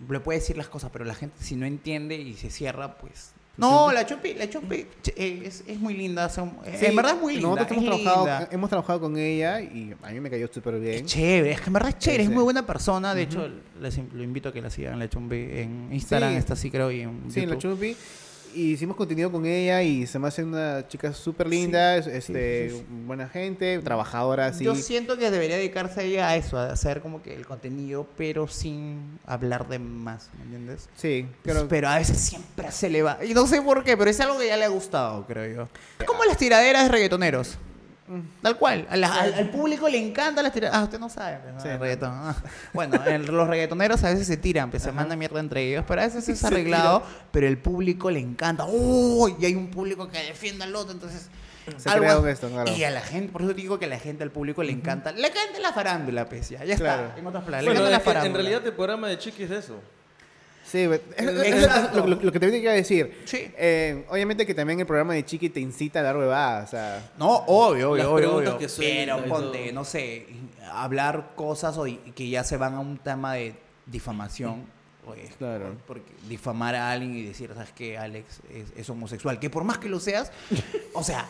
[0.10, 3.32] le puede decir las cosas, pero la gente si no entiende y se cierra, pues...
[3.58, 6.96] No, la Chumpi, la Chumpi ch- eh, es, es muy linda, son- eh, Sí, en
[6.96, 8.50] verdad es muy linda, Nosotros hemos trabajado, linda.
[8.54, 11.04] hemos trabajado con ella y a mí me cayó súper bien.
[11.04, 13.14] Es chévere, es que en verdad es chévere, Sí, es muy buena persona.
[13.14, 13.50] De hecho,
[13.82, 16.38] les lo invito a que la sigan, la Chumbi, en Instagram, Sí.
[16.38, 17.98] está así creo, y en Sí, en la YouTube.
[18.56, 22.70] Y hicimos contenido con ella y se me hace una chica súper linda, es- este,
[22.72, 22.86] sí, sí.
[23.06, 24.64] buena gente, trabajadora, así.
[24.64, 28.48] Yo siento que debería dedicarse ella a eso, a hacer como que el contenido, pero
[28.48, 30.90] sin hablar de más, ¿me entiendes?
[30.96, 33.20] Sí, pero Pero a veces siempre se le va.
[33.24, 35.68] Y no sé por qué, pero es algo que ya le ha gustado, creo yo.
[36.00, 37.58] Es como las tiraderas de reggaetoneros.
[38.42, 38.88] Tal cual.
[38.90, 40.80] A la- al, al público le encantan las tiraderas.
[40.82, 41.38] Ah, usted no sabe.
[41.44, 41.80] pero no, Sí, el no.
[41.80, 42.10] reggaetón.
[42.14, 42.36] Ah.
[42.74, 46.02] Bueno, el- los reggaetoneros a veces se tiran, pues, se mandan mierda entre ellos, pero
[46.02, 48.66] a veces es arreglado, pero el público le encanta.
[48.68, 49.30] ¡Oh!
[49.40, 51.30] Y hay un público que defiende al otro, entonces...
[51.78, 52.72] Se algo crea esto, claro.
[52.76, 55.12] Y a la gente, por eso digo que a la gente, al público le encanta.
[55.12, 57.04] Le encanta la farándula, pues, ya, ya Claro.
[57.10, 57.20] está.
[57.20, 58.44] En otras palabras, Bueno, le encanta la que en farándula.
[58.44, 59.80] realidad el programa de Chiqui es eso.
[60.70, 63.22] Sí, es- es- lo, lo- lo que te tenía que decir.
[63.26, 63.52] Sí.
[63.58, 67.12] Eh, obviamente que también el programa de Chiqui te incita a dar huevadas, o sea...
[67.18, 68.58] No, obvio, Las obvio, obvio, obvio.
[68.60, 70.28] que Pero ponte, no sé,
[70.72, 73.56] hablar cosas o que ya se van a un tema de
[73.86, 74.64] difamación.
[75.08, 75.76] Oye, Claro.
[75.88, 77.98] Porque difamar a alguien y decir, ¿sabes qué?
[77.98, 79.40] Alex es, es homosexual.
[79.40, 80.32] Que por más que lo seas,
[80.94, 81.28] o sea,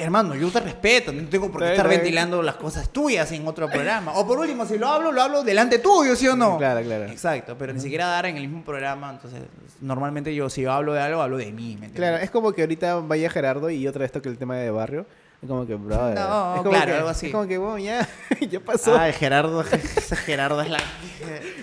[0.00, 1.12] hermano, yo te respeto.
[1.12, 4.12] No tengo por qué estar ventilando las cosas tuyas en otro programa.
[4.14, 6.58] O por último, si lo hablo, lo hablo delante tuyo, ¿sí o no?
[6.58, 7.04] Claro, claro.
[7.06, 9.10] Exacto, pero ni siquiera dar en el mismo programa.
[9.10, 9.40] Entonces,
[9.80, 11.76] normalmente yo, si yo hablo de algo, hablo de mí.
[11.80, 11.90] ¿me?
[11.90, 15.06] Claro, es como que ahorita vaya Gerardo y otra vez toque el tema de barrio.
[15.42, 16.14] Es como que, brother.
[16.18, 17.26] No, es como claro, que- algo así.
[17.26, 18.06] Es como que, bueno, ya,
[18.50, 18.98] ya pasó.
[18.98, 19.64] Ay, Gerardo,
[20.26, 20.78] Gerardo es la.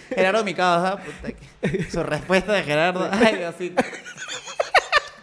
[0.09, 1.31] Gerardo mi causa, puta
[1.61, 3.07] que- Su respuesta de Gerardo.
[3.11, 3.83] Ay, Diosito.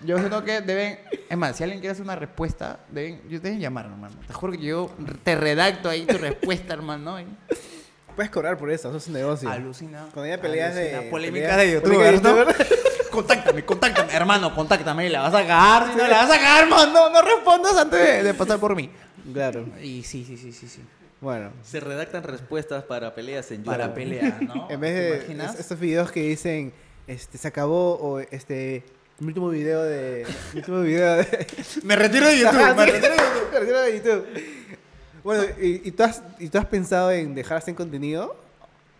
[0.05, 0.98] Yo siento que deben.
[1.28, 4.14] Es más, si alguien quiere hacer una respuesta, deben, yo deben llamar, hermano.
[4.26, 4.90] Te juro que yo
[5.22, 7.20] te redacto ahí tu respuesta, hermano.
[7.20, 7.26] y-
[8.14, 9.48] Puedes cobrar por eso, eso es un negocio.
[9.50, 10.07] Alucina.
[10.14, 11.11] Cuando ya peleas de- alucina.
[11.11, 12.74] Polémicas peleas- de YouTube, polémicas de ¿no?
[13.11, 15.09] Contáctame, contáctame, hermano, contáctame.
[15.09, 16.92] La vas a cagar, si no la vas a cagar, hermano.
[16.92, 18.90] No, no respondas antes de, de pasar por mí.
[19.32, 19.66] Claro.
[19.80, 20.82] Y sí, sí, sí, sí, sí.
[21.20, 23.94] Bueno, Se redactan respuestas para peleas en Para YouTube.
[23.94, 24.55] pelear, ¿no?
[24.68, 25.55] en ¿Te vez de imaginas?
[25.55, 26.72] es- estos videos que dicen,
[27.07, 28.84] este, se acabó o este,
[29.21, 31.47] mi último video de, mi último video de,
[31.83, 32.61] Me retiro de YouTube.
[32.61, 33.49] Ajá, me sí, retiro de YouTube.
[33.53, 34.27] me retiro de YouTube.
[35.23, 38.37] Bueno, ¿y, y tú has, ¿y tú has pensado en dejar sin contenido?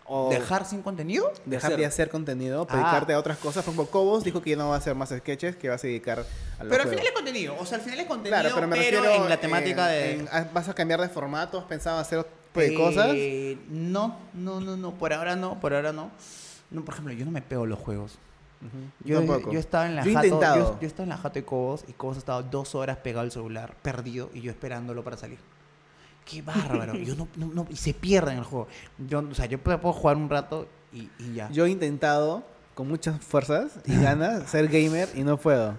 [0.07, 1.33] ¿O ¿Dejar sin contenido?
[1.45, 1.79] dejar hacer.
[1.79, 2.75] de hacer contenido, Ah.
[2.75, 3.65] dedicarte a otras cosas?
[3.65, 6.19] Como Cobos dijo que ya no va a hacer más sketches, que va a dedicar
[6.59, 7.55] a los Pero al final es contenido.
[7.59, 10.17] O sea, al final es contenido, Claro, pero me pero refiero en la temática en-
[10.17, 10.21] de...
[10.23, 11.57] en- ah, ¿Vas a cambiar de formato?
[11.59, 13.07] ¿Has pensado hacer de cosas?
[13.15, 14.93] Eh, No, no, no, no.
[14.93, 16.11] Por ahora no, por ahora no.
[16.69, 18.19] No, por ejemplo, yo no me pego los juegos.
[19.03, 19.19] Yo,
[19.59, 22.17] estaba en la Yo jato, yo, yo estaba en la jato de Cobos y Cobos
[22.17, 25.37] estaba dos horas pegado al celular, perdido, y yo esperándolo para salir.
[26.25, 26.95] Qué bárbaro.
[26.97, 28.67] yo no, no, no- y se pierde en el juego.
[29.07, 31.49] Yo, o sea, yo puedo jugar un rato y, y ya.
[31.51, 32.43] Yo he intentado
[32.73, 35.75] con muchas fuerzas y ganas ser gamer y no puedo.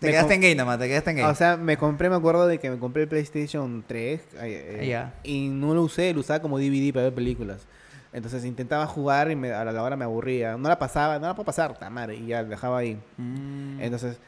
[0.00, 1.28] te Me quedaste en game nomás, te quedaste en game.
[1.30, 5.14] O sea, me compré, me acuerdo de que me compré el PlayStation 3 eh, Ya.
[5.22, 7.66] y no lo usé, lo usaba como DVD para ver películas.
[8.12, 10.56] Entonces intentaba jugar y me- a la hora me aburría.
[10.56, 13.00] No la pasaba, no la puedo pasar, ta madre, y ya la dejaba ahí.
[13.16, 13.80] Mm.
[13.80, 14.18] Entonces,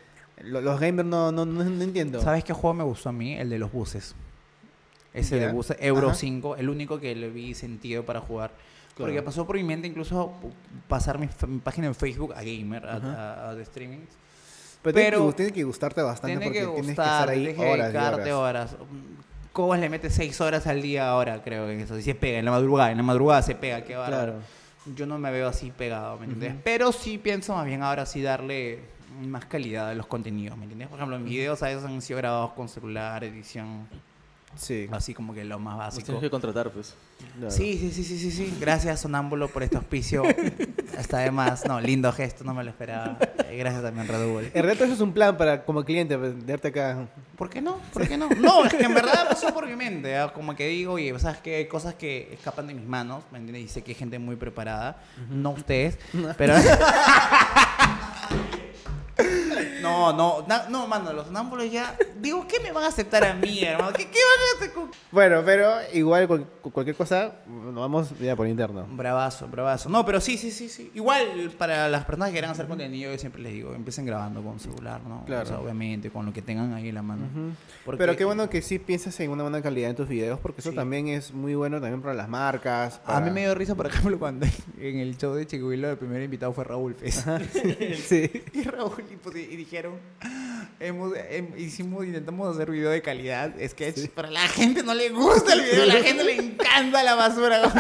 [0.41, 2.21] lo- los gamers no, no, no, no entiendo.
[2.23, 3.35] ¿Sabes qué juego me gustó a mí?
[3.35, 4.15] El de los buses.
[5.13, 5.47] Ese Ya.
[5.49, 6.17] de buses, Euro Ajá.
[6.17, 8.51] 5, el único que le vi sentido para jugar.
[8.97, 9.25] Porque Claro.
[9.25, 10.33] pasó por mi mente incluso
[10.87, 14.01] pasar mi, mi página en Facebook a gamer, a, a- a de streaming.
[14.83, 17.29] pero, tiene, pero- que, tiene que gustarte bastante Tiene porque que tienes que gustar, estar
[17.31, 17.59] ahí horas
[17.91, 18.73] y dedicarte horas.
[18.75, 18.89] horas.
[19.53, 21.99] Cobas le mete 6 horas al día ahora, creo, en eso.
[21.99, 24.33] Y se pega, en la madrugada, en la madrugada se pega, qué bárbaro.
[24.33, 24.95] Claro.
[24.97, 26.55] Yo no me veo así pegado, ¿me entiendes?
[26.65, 28.81] Pero sí pienso más bien ahora sí darle
[29.21, 30.89] más calidad a los contenidos, ¿me entiendes?
[30.89, 33.87] Por ejemplo, mis videos a veces han sido grabados con celular, edición.
[34.57, 34.89] Sí.
[34.91, 36.07] Así como que lo más básico.
[36.07, 36.95] tienes que contratar, pues.
[37.39, 37.51] Claro.
[37.51, 38.57] Sí, sí, sí, sí, sí, sí.
[38.61, 40.25] Gracias, Sonámbulo, por este auspicio.
[40.99, 41.65] Está de más.
[41.67, 43.19] No, lindo gesto, no me lo esperaba.
[43.57, 44.51] Gracias también, Red Bull.
[44.55, 47.07] En realidad eso es un plan para como cliente, venderte acá.
[47.37, 47.79] ¿Por qué no?
[47.93, 48.29] ¿Por qué no?
[48.29, 50.17] No, es que en verdad pasó por mi mente.
[50.17, 50.33] ¿ah?
[50.33, 51.57] Como que digo, oye, ¿sabes qué?
[51.57, 53.65] Hay cosas que escapan de mis manos, ¿me entiendes?
[53.65, 55.03] Y sé que hay gente muy preparada.
[55.31, 55.99] No ustedes,
[56.37, 56.55] pero...
[59.83, 61.97] No, no, na- no, mano, los sonámbulos ya...
[62.21, 63.93] Digo, ¿qué me van a aceptar a mí, hermano?
[63.93, 64.91] ¿Qué, qué van a hacer con...?
[65.11, 68.87] Bueno, pero igual cual- cualquier cosa, nos vamos ya por interno.
[68.91, 69.89] Bravazo, bravazo.
[69.89, 70.91] No, pero sí, sí, sí, sí.
[70.95, 74.61] Igual para las personas que quieran hacer contenido, yo siempre les digo, empiecen grabando con
[74.61, 75.25] celular, ¿no?
[75.25, 75.43] Claro.
[75.43, 77.27] O sea, obviamente, con lo que tengan ahí en la mano.
[77.85, 80.61] Porque- Pero qué bueno que sí piensas en una buena calidad en tus videos, porque
[80.61, 80.77] eso Sí.
[80.77, 83.01] también es muy bueno también para las marcas.
[83.05, 84.47] A mí me dio risa, por ejemplo, cuando
[84.79, 87.25] en el show de Chicuilo el primer invitado fue Raúl Fez.
[88.09, 88.31] sí.
[88.53, 89.99] Y Raúl y, pues, y dijeron,
[90.81, 95.09] hemos, em- hicimos, intentamos hacer video de calidad, es que para la gente no le
[95.09, 97.63] gusta el video, a la gente le encanta la basura.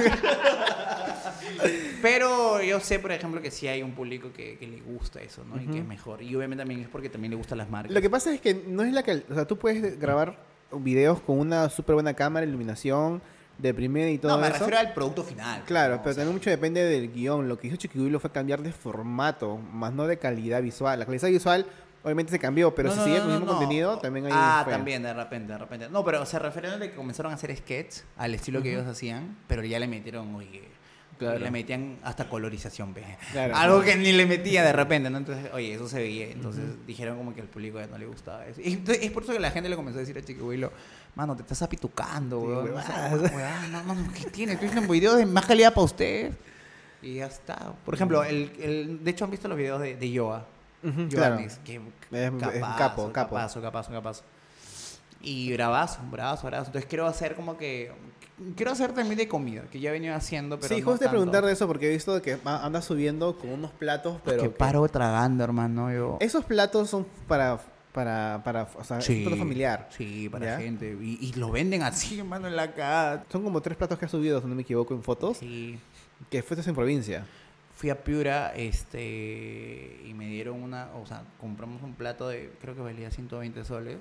[2.01, 5.45] Pero yo sé, por ejemplo, que sí hay un público que, que le gusta eso,
[5.45, 5.61] ¿no?
[5.62, 6.22] Y que es mejor.
[6.22, 7.93] Y obviamente también es porque también le gustan las marcas.
[7.93, 9.30] Lo que pasa es que no es la calidad.
[9.30, 10.36] O sea, tú puedes grabar
[10.72, 13.22] videos con una súper buena cámara, iluminación
[13.59, 14.59] de primera y todo no, me eso.
[14.59, 15.62] refiero al producto final.
[15.64, 16.03] Claro, ¿no?
[16.03, 17.49] pero O sea, también mucho depende del guion.
[17.49, 20.99] Lo que hizo Chiquihuilo fue cambiar de formato, más no de calidad visual.
[20.99, 21.66] La calidad visual
[22.05, 24.32] obviamente se cambió, pero no, si no, sigue no, con el mismo contenido, también hay
[24.34, 24.72] Ah, fue.
[24.72, 25.88] también, de repente, de repente.
[25.90, 29.36] No, pero se refieren a que comenzaron a hacer sketches al estilo que ellos hacían,
[29.46, 30.68] pero ya le metieron, oye,
[31.18, 31.38] Claro.
[31.38, 33.05] le metían hasta colorización, ve.
[33.30, 33.55] Claro.
[33.55, 35.18] Algo que ni le metía de repente, ¿no?
[35.18, 36.28] Entonces, oye, eso se veía.
[36.30, 38.61] Entonces dijeron como que al público ya no le gustaba eso.
[38.61, 40.72] Y entonces, es por eso que la gente le comenzó a decir a Chiquihuilo,
[41.14, 42.74] mano, te estás apitucando, Sí, weón.
[42.74, 44.55] No, no, no, no, ¿qué tiene?
[44.55, 46.34] Estoy haciendo videos de más calidad para ustedes.
[47.03, 47.72] Y ya está.
[47.84, 50.44] Por ejemplo, el, el, de hecho han visto los videos de, de Yoa.
[50.83, 51.37] Ujú, claro.
[51.64, 53.12] Que es un capazo, capo, capo.
[53.12, 54.24] capazo, capazo, capazo.
[55.20, 56.68] Y bravazo, bravazo, bravazo.
[56.70, 57.93] Entonces quiero hacer como que...
[58.57, 61.09] Quiero hacer también de comida, que ya he venido haciendo, pero sí, no justo te
[61.11, 64.55] preguntar de eso porque he visto que anda subiendo con unos platos, pero que que-
[64.55, 66.16] paro tragando, hermano, yo...
[66.18, 67.61] esos platos son para
[67.93, 69.87] para para o sea, es un plato familiar.
[69.97, 70.59] Sí, para ¿Ya?
[70.59, 70.97] gente.
[71.01, 73.22] Y, y lo venden así, hermano, en la cara.
[73.30, 75.78] Son como tres platos que has subido, si no me equivoco, en fotos, Sí.
[76.30, 77.24] que fuiste en provincia.
[77.83, 82.76] Fui a Piura, este, y me dieron una, o sea, compramos un plato de, creo
[82.76, 83.97] que valía 120 soles,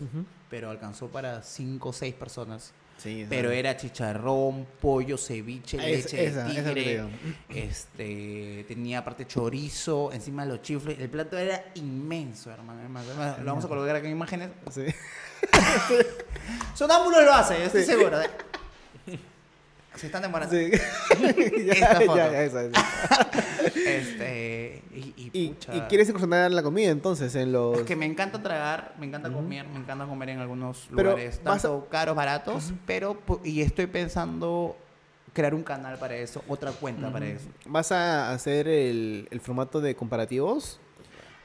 [0.52, 2.74] pero alcanzó para 5 o 6 personas.
[3.00, 7.04] Sí, Pero era chicharrón, pollo, ceviche, Ah, es- leche esa- de tigre.
[7.50, 11.00] este, tenía aparte chorizo, encima los chifles.
[11.00, 12.82] El plato era inmenso, hermano.
[12.84, 13.08] hermano.
[13.10, 14.52] Además, Lo vamos a colocar acá en imágenes.
[14.70, 14.86] Sí.
[16.76, 18.20] Sonámbulo lo hace, yo estoy seguro.
[19.96, 20.56] Se están demorando.
[20.56, 20.72] Sí.
[21.66, 22.16] ya, Esta foto.
[22.18, 22.70] ya, ya, esa.
[23.86, 27.78] Este, y, y, Y, pucha, y quieres incursionar en la comida entonces, en los...
[27.80, 31.40] Es que me encanta tragar, me encanta comer, me encanta comer en algunos Pero lugares,
[31.40, 34.76] a- tanto caros, baratos, pero y estoy pensando
[35.34, 37.48] crear un canal para eso, otra cuenta para eso.
[37.66, 40.80] ¿Vas a hacer el, el formato de comparativos?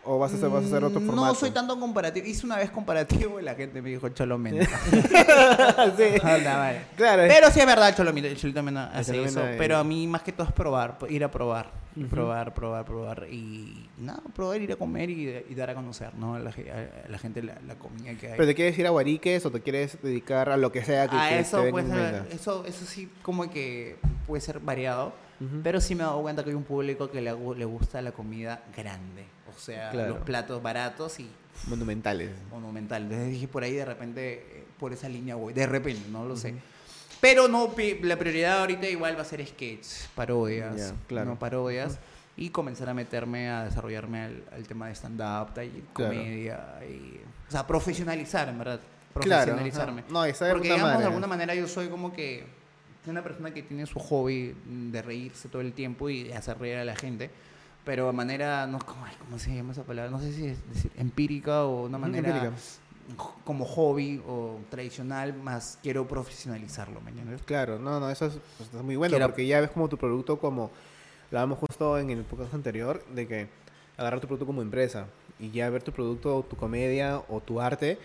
[0.07, 1.27] ¿O vas a hacer, vas a hacer otro Mm, formato?
[1.27, 2.27] No soy tanto comparativo.
[2.27, 4.65] Hice una vez comparativo y la gente me dijo Cholo Mena.
[5.97, 6.05] sí.
[6.23, 6.81] Anda, vale.
[6.97, 7.23] Claro.
[7.27, 9.41] Pero sí es verdad, Cholo Mena, Cholito Mena hace Cholo eso.
[9.41, 11.71] Mena Pero a mí más que todo es probar, ir a probar.
[12.11, 13.27] Probar, probar, probar.
[13.31, 16.35] Y nada, probar, ir a comer y, y dar a conocer, ¿no?
[16.35, 18.33] A la, a la gente la, la comida que hay.
[18.37, 21.17] ¿Pero te quieres ir a Guariques o te quieres dedicar a lo que sea que,
[21.17, 22.35] a que eso ser, mente?
[22.35, 23.97] eso, eso sí como que
[24.27, 25.15] puede ser variado.
[25.63, 27.33] Pero sí me he dado cuenta que hay un público que le
[27.65, 29.25] gusta la comida grande.
[29.57, 30.15] O sea, Claro.
[30.15, 31.29] los platos baratos y
[31.69, 32.31] Monumentales.
[32.51, 33.03] monumental.
[33.05, 35.53] Entonces dije por ahí de repente, eh, por esa línea voy.
[35.55, 36.55] De repente, no lo sé.
[37.21, 40.77] Pero no, la prioridad ahorita igual va a ser sketches, parodias.
[40.77, 41.31] Ya, claro.
[41.31, 41.39] ¿no?
[41.39, 41.99] Parodias.
[42.37, 46.13] Y comenzar a meterme a desarrollarme al, al tema de stand-up, y Claro.
[46.15, 46.81] comedia.
[46.87, 48.81] Y, o sea, profesionalizar, en verdad.
[49.15, 50.01] Claro, Profesionalizarme.
[50.03, 50.11] ajá.
[50.13, 50.99] No, está de Porque digamos, madre.
[51.01, 52.45] de alguna manera yo soy como que
[53.07, 56.77] una persona que tiene su hobby de reírse todo el tiempo y de hacer reír
[56.77, 57.31] a la gente.
[57.87, 60.11] Pero de manera, no, ¿cómo, ¿cómo se llama esa palabra?
[60.11, 62.53] No sé si es decir empírica o una manera empírica.
[63.45, 67.41] como hobby o tradicional, más quiero profesionalizarlo, ¿me entiendes?
[67.45, 69.97] Claro, no, no, eso es, pues, es muy bueno Quiero- porque ya ves como tu
[69.97, 70.73] producto como,
[71.31, 73.49] lo hablamos justo en el podcast anterior, de que
[73.97, 75.07] agarrar tu producto como empresa
[75.39, 77.99] y ya ver tu producto, tu comedia o tu arte,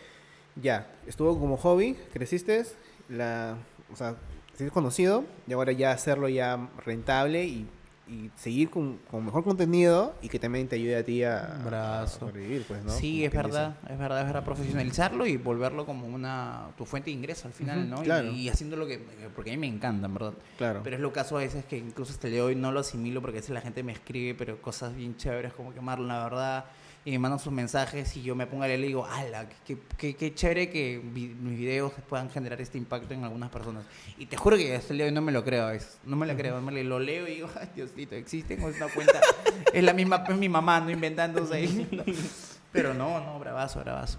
[0.55, 2.63] ya, estuvo como hobby, creciste,
[3.09, 3.55] la,
[3.91, 4.15] o sea,
[4.63, 7.67] has conocido y ahora ya hacerlo ya rentable y,
[8.07, 12.65] y seguir con, con mejor contenido y que también te ayude a ti a, sobrevivir,
[12.67, 12.91] pues, ¿no?
[12.91, 17.15] Sí, es verdad, es verdad, es verdad, profesionalizarlo y volverlo como una tu fuente de
[17.15, 18.01] ingreso al final, ¿no?
[18.01, 18.31] Y- claro.
[18.31, 18.99] Y, haciendo lo que,
[19.35, 20.33] porque a mí me encanta, en verdad.
[20.57, 20.81] Claro.
[20.83, 23.21] Pero es lo caso a veces que incluso hasta el de hoy no lo asimilo
[23.21, 26.23] porque a veces la gente me escribe, pero cosas bien chéveres como que Marlon, la
[26.23, 26.65] verdad,
[27.03, 29.75] y me mandan sus mensajes y yo me pongo a leer y digo, ala, qué,
[29.97, 33.85] qué, qué chévere que vi- mis videos puedan generar este impacto en algunas personas.
[34.19, 35.97] Y te juro que hasta el día de hoy no me lo creo a veces.
[36.05, 38.87] No me lo creo, me lo leo y digo, ay, Diosito, existen o es una
[38.87, 39.19] cuenta.
[39.73, 41.87] es la misma, es mi mamá, no inventándose ahí.
[41.91, 42.03] ¿no?
[42.71, 44.17] Pero no, no, bravazo, bravazo.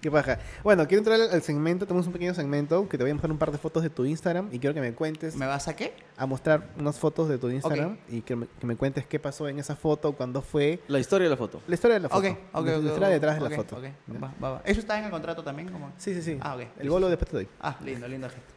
[0.00, 0.38] Qué paja.
[0.62, 1.84] Bueno, quiero entrar al segmento.
[1.86, 4.06] Tenemos un pequeño segmento que te voy a mostrar un par de fotos de tu
[4.06, 5.36] Instagram y quiero que me cuentes.
[5.36, 5.92] ¿Me vas a qué?
[6.16, 9.46] a mostrar unas fotos de tu Instagram y que me, que me cuentes qué pasó
[9.48, 10.80] en esa foto, cuándo fue.
[10.88, 11.60] La historia de la foto.
[11.66, 12.28] La historia de la Ok, foto.
[12.28, 13.82] ok, la ok, historia ok, detrás de ok, la foto.
[14.22, 14.62] va, va, va.
[14.64, 15.68] ¿Eso está en el contrato también?
[15.70, 16.38] como Sí, sí, sí.
[16.40, 17.48] Ah, ok, El bolo después te doy.
[17.60, 18.54] Ah, lindo, lindo gesto.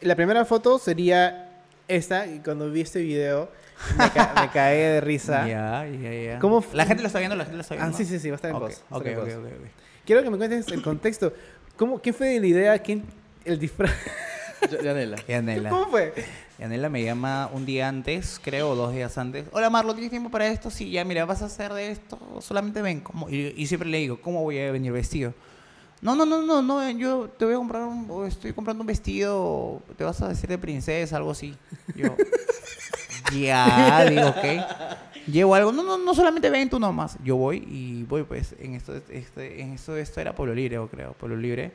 [0.00, 1.47] La primera foto sería
[1.88, 3.50] esta y cuando vi este video
[3.98, 5.44] me, ca- me caí de risa.
[5.48, 6.38] Ya, ya, ya.
[6.38, 7.96] ¿Cómo La gente lo está viendo, la gente lo está Ah, viendo.
[7.96, 9.36] sí, sí, sí, va a estar en Ok, post, va a ok, ok, post.
[9.36, 9.68] ok, ok.
[10.04, 11.32] Quiero que me cuentes el contexto.
[11.76, 12.78] ¿Cómo, ¿Quién fue la idea?
[12.78, 13.04] ¿Quién,
[13.44, 13.92] el disfraz?
[14.70, 15.16] Ya- Yanela.
[15.28, 15.70] Yanela.
[15.70, 16.12] ¿Cómo fue?
[16.58, 19.44] Yanela me llama un día antes, creo, o dos días antes.
[19.52, 20.68] Hola, Marlo, ¿tienes tiempo para esto?
[20.68, 22.98] Sí, ya, mira, vas a hacer de esto, solamente ven.
[23.00, 23.30] ¿Cómo?
[23.30, 25.32] Y, y siempre le digo, ¿cómo voy a venir vestido?
[26.00, 29.82] No, no, no, no, no, yo te voy a comprar un, estoy comprando un vestido,
[29.96, 31.56] te vas a vestir de princesa, algo así.
[31.96, 32.14] Yo,
[33.36, 35.26] ya, digo, ok.
[35.26, 37.18] Llevo algo, no, no, no solamente ven tú nomás.
[37.24, 40.88] Yo voy y voy, pues, en esto, este, en esto, esto era Pueblo Libre, yo
[40.88, 41.72] creo, Pueblo Libre.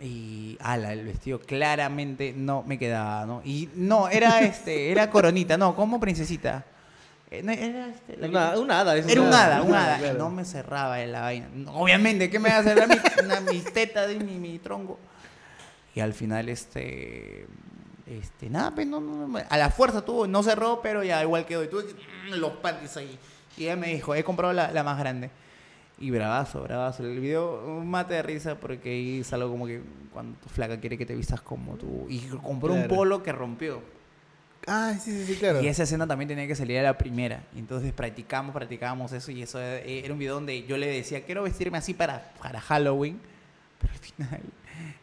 [0.00, 3.42] Y ala, el vestido claramente no me quedaba, ¿no?
[3.44, 6.64] Y no, era este, era coronita, no, como princesita.
[7.30, 8.96] Eh, no, Era, este, la que- Una, una hada.
[8.96, 9.98] era un una hada, un hada.
[9.98, 10.14] claro.
[10.14, 11.48] Y no me cerraba en la vaina.
[11.72, 14.98] Obviamente, ¿qué me va a cerrar mi, una- mis tetas mi, mi tronco?
[15.94, 17.46] Y al final, este.
[18.06, 21.44] Este, nada, pues no, no, no, a la fuerza tuvo, no cerró, pero ya igual
[21.44, 21.62] quedó.
[21.62, 23.18] Y tuve que- mm, los panties ahí.
[23.58, 25.30] Y ella me dijo, he comprado la, la más grande.
[25.98, 27.02] Y bravazo, bravazo.
[27.04, 30.96] El video un mate de risa porque ahí algo como que cuando tu flaca quiere
[30.96, 32.06] que te vistas como tú.
[32.08, 32.94] Y compró un Claro.
[32.96, 33.82] polo que rompió.
[34.68, 35.62] Ah, sí, sí, sí, claro.
[35.62, 37.42] Y esa escena también tenía que salir a la primera.
[37.56, 41.42] Entonces practicamos, practicamos eso y eso era, era un video donde yo le decía, quiero
[41.42, 43.20] vestirme así para, para Halloween.
[43.80, 44.40] Pero al final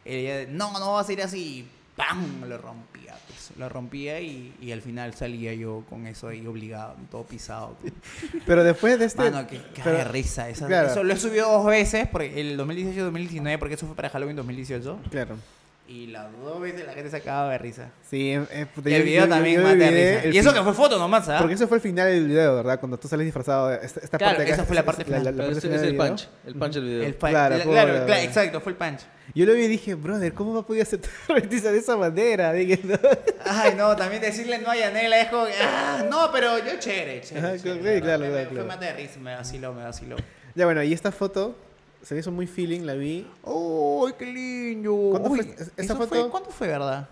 [0.05, 1.67] ella, no, no vas a ir así.
[1.95, 2.43] ¡Pam!
[2.49, 3.15] Lo rompía.
[3.27, 7.77] pues, lo rompía y, y al final salía yo con eso ahí obligado, todo pisado.
[8.45, 9.31] Pero después de este...
[9.31, 10.49] Mano, qué, qué pero- risa.
[10.49, 10.89] Esa- claro.
[10.91, 14.09] Eso lo he subido dos veces, porque el 2018 y 2019, porque eso fue para
[14.09, 14.99] Halloween 2018.
[15.09, 15.37] Claro.
[15.87, 17.91] Y las dos veces la gente se acaba de risa.
[18.09, 20.23] Sí, eh, puta, Y yo- el video yo- también yo mata de risa.
[20.23, 21.37] el Y eso que fue foto nomás, ¿ah?
[21.39, 22.79] Porque eso fue el final del video, ¿verdad?
[22.79, 23.71] Cuando tú sales disfrazado.
[23.71, 25.25] Esta, esta Claro, parte acá esa fue la es- parte es la- final.
[25.35, 26.07] la Pero parte es, final es el video.
[26.07, 26.27] punch.
[26.47, 27.03] El punch del video.
[27.03, 28.99] El pa- Claro, la- fue claro, la- claro, exacto, fue el punch.
[29.35, 32.51] Yo lo vi y dije, brother, ¿cómo va a hacer vestirse de esa manera?
[32.53, 32.97] Dije, no.
[33.45, 37.47] Ay, no, también decirle no a Yanela es como ah, no, pero yo chévere, chévere.
[37.47, 38.55] Ajá, chévere, sí, la claro, me- claro, claro.
[38.55, 40.15] Fue mate de risa, me vaciló, me vaciló.
[40.55, 41.55] Ya bueno, y esta foto
[42.05, 43.27] se me hizo muy feeling, la vi.
[43.43, 45.09] ¡Uy, qué lindo!
[45.11, 46.07] ¿Cuándo Uy, fue eso foto?
[46.09, 47.09] fue- ¿Cuánto fue, verdad?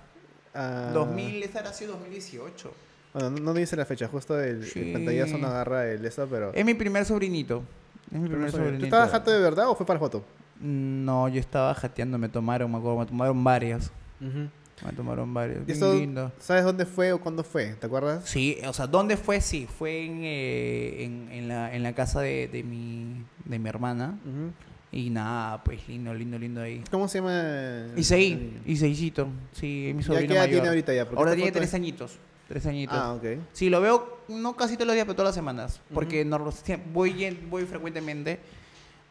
[0.53, 2.71] ah, 2000, esa era así 2018.
[3.13, 4.79] Bueno, no, no dice la fecha, justo el, Sí.
[4.79, 6.51] el pantallazo no agarra el eso, pero...
[6.53, 7.63] Es mi primer sobrinito.
[8.11, 8.79] Es mi primer sobrinito.
[8.79, 10.23] ¿Tú estabas jato de verdad o fue para foto?
[10.59, 13.91] No, yo estaba jateando, me tomaron, me acuerdo, me tomaron varias.
[14.19, 15.61] Me tomaron varias.
[15.61, 16.31] ¿Y Bien eso, lindo.
[16.39, 17.73] ¿Sabes dónde fue o cuándo fue?
[17.79, 18.23] ¿Te acuerdas?
[18.27, 19.39] Sí, o sea, ¿dónde fue?
[19.41, 23.69] Sí, fue en, eh, en, en la, en la casa de, de, mi, de mi
[23.69, 24.17] hermana.
[24.25, 24.51] Ujú.
[24.95, 26.83] Y nada, pues lindo, lindo, lindo ahí.
[26.91, 27.87] ¿Cómo se llama?
[27.97, 29.27] Isaí, Isaícito.
[29.51, 30.51] Sí, es mi ¿Ya sobrino qué edad mayor.
[30.53, 31.05] tiene ahorita ya?
[31.05, 32.19] Porque Ahora esta tiene foto tres es- añitos.
[32.47, 32.95] Tres añitos.
[32.97, 33.23] Ah, ok.
[33.53, 35.81] Sí, lo veo no casi todos los días, pero todas las semanas.
[35.93, 38.39] Porque no, sie- voy, yen- voy frecuentemente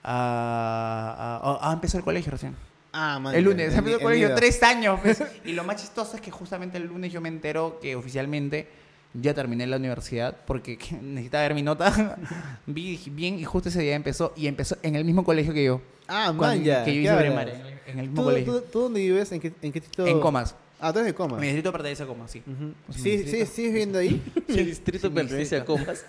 [0.05, 2.55] a, a, a empezar el colegio recién.
[2.93, 3.35] Ah, man.
[3.35, 5.01] El lunes, en- empezó el en colegio, tres años.
[5.03, 5.22] pues.
[5.45, 8.68] Y lo más chistoso es que justamente el lunes yo me entero que oficialmente
[9.14, 12.16] ya terminé la universidad porque necesitaba ver mi nota.
[12.66, 15.80] Vi bien y justo ese día empezó y empezó en el mismo colegio que yo.
[16.08, 16.84] Ah, man, ya.
[16.84, 18.52] Que yo ¿qué hice primaria, en el- en el mismo ¿Tú, colegio.
[18.54, 19.32] tú, tú dónde vives?
[19.32, 20.06] ¿En qué, en qué distrito?
[20.06, 20.54] En Comas.
[20.80, 21.38] Ah, tú eres de Comas.
[21.40, 22.38] Mi distrito pertenece a Comas, sí.
[22.38, 23.46] Es mi Sí, sí, distrito.
[23.52, 24.22] ¿sigues viviendo ahí?
[24.48, 25.84] El distrito sí, pertenece a distrito.
[25.84, 26.04] Comas.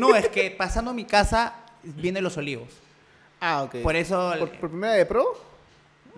[0.00, 2.68] No, es que pasando mi casa viene Los Olivos.
[3.40, 3.76] Ah, ok.
[3.82, 4.32] Por eso...
[4.38, 5.24] ¿Por, por primera de pro?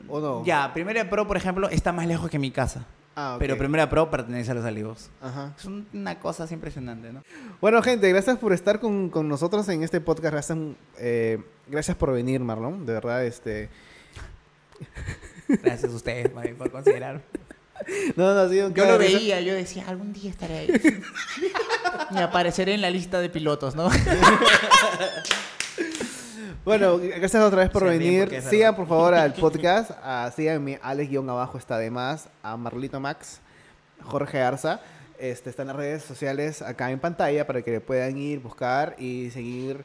[0.08, 0.44] ¿O no?
[0.44, 2.86] Ya, Primera Pro, por ejemplo, está más lejos que mi casa.
[3.20, 3.34] Ah.
[3.40, 5.10] Pero Primera Pro pertenece a Los Olivos.
[5.20, 5.52] Ajá.
[5.58, 7.24] Es un- una cosa así impresionante, ¿no?
[7.60, 10.32] Bueno, gente, gracias por estar con, con nosotros en este podcast.
[10.32, 10.56] Gracias,
[10.98, 12.86] eh, gracias por venir, Marlon.
[12.86, 13.70] De verdad, este...
[15.48, 17.22] Gracias a ustedes mami, por considerarme.
[18.14, 20.68] No, no, ha sido un Yo lo veía, yo decía, algún día estaré ahí.
[22.12, 23.88] Me apareceré en la lista de pilotos, ¿no?
[26.64, 28.28] Bueno, gracias otra vez por venir.
[28.28, 28.50] verdad.
[28.50, 29.90] Sigan, por favor, al podcast.
[30.02, 32.28] Ah, síganme, Alex-abajo está de más.
[32.42, 33.40] A Marlito Max,
[34.04, 34.80] Jorge Arza.
[35.18, 39.30] Este, están las redes sociales acá en pantalla para que le puedan ir, buscar y
[39.30, 39.84] seguir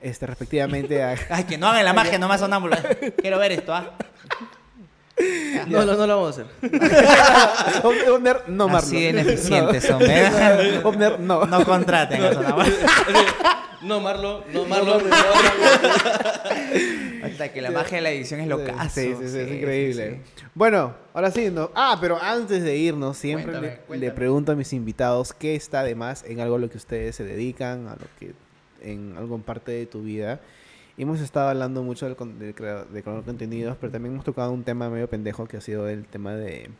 [0.00, 1.14] este, respectivamente a...
[1.30, 2.82] Ay, que no hagan la magia nomás sonámbula.
[3.16, 3.94] Quiero ver esto, ¿ah?
[5.68, 6.46] No, no, no lo vamos a hacer.
[8.10, 8.76] Omner, no, Marlon.
[8.76, 10.02] Así de ineficientes son.
[10.84, 11.44] Omner, no.
[11.46, 12.66] No contraten a sonámbula.
[13.82, 15.00] No, Marlo, no, Marlo.
[17.24, 20.20] Hasta que la magia de la edición es lo que Sí, sí, sí, es increíble.
[20.54, 21.68] Bueno, ahora sí, no.
[21.74, 24.06] Ah, pero antes de irnos, siempre Cuéntame, le, cuéntame.
[24.08, 27.16] le pregunto a mis invitados qué está de más en algo a lo que ustedes
[27.16, 28.34] se dedican, a lo que
[28.82, 30.40] en algo en parte de tu vida.
[30.96, 34.62] Y hemos estado hablando mucho del, crea- de crear contenidos, pero también hemos tocado un
[34.62, 36.70] tema medio pendejo que ha sido el tema de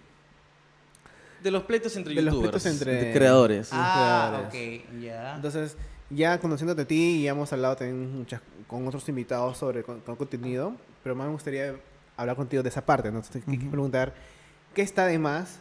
[1.43, 2.63] De los pleitos entre De los youtubers.
[2.63, 3.71] pleitos entre- de creadores.
[3.73, 4.85] Ah, creadores.
[4.91, 5.37] ok, ya.
[5.37, 5.77] Entonces,
[6.11, 10.01] ya conociéndote a ti y ya hemos hablado también muchas, con otros invitados sobre con,
[10.01, 11.75] con contenido, pero más me gustaría
[12.17, 13.19] hablar contigo de esa parte, ¿no?
[13.19, 13.71] Entonces, quiero Ujú.
[13.71, 14.13] preguntar,
[14.75, 15.59] ¿qué está de más?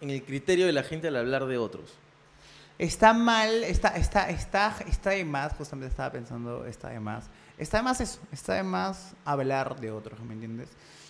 [0.00, 1.94] En el criterio de la gente al hablar de otros.
[2.78, 7.26] Está mal, está, está, está, está de más, justamente estaba pensando, está de más.
[7.60, 10.68] Está de más eso, está de más hablar de otros, ¿me entiendes?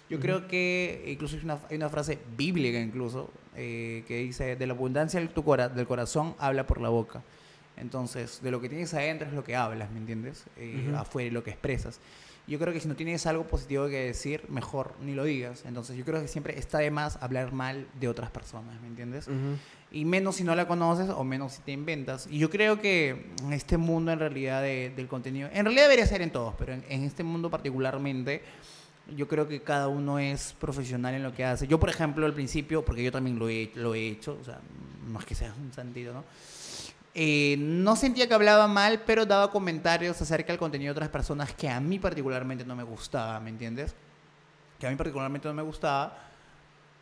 [0.08, 4.66] Yo creo que incluso hay una, hay una frase bíblica incluso eh, que dice, de
[4.66, 7.22] la abundancia del, tu cora- del corazón habla por la boca.
[7.76, 10.44] Entonces, de lo que tienes adentro es lo que hablas, ¿me entiendes?
[10.56, 10.92] Eh.
[10.96, 12.00] Afuera es lo que expresas.
[12.48, 15.62] Yo creo que si no tienes algo positivo que decir, mejor ni lo digas.
[15.64, 19.28] Entonces, yo creo que siempre está de más hablar mal de otras personas, ¿me entiendes?
[19.92, 22.28] Y menos si no la conoces o menos si te inventas.
[22.30, 26.06] Y yo creo que en este mundo en realidad de- del contenido, en realidad debería
[26.06, 28.42] ser en todos, pero en, en este mundo particularmente,
[29.16, 31.66] yo creo que cada uno es profesional en lo que hace.
[31.66, 34.60] Yo, por ejemplo, al principio, porque yo también lo he, lo he hecho, o sea,
[35.08, 36.24] no es que sea un sentido, ¿no?
[37.12, 41.52] Eh, no sentía que hablaba mal, pero daba comentarios acerca del contenido de otras personas
[41.52, 43.96] que a mí particularmente no me gustaba, ¿me entiendes?
[44.78, 46.16] Que a mí particularmente no me gustaba,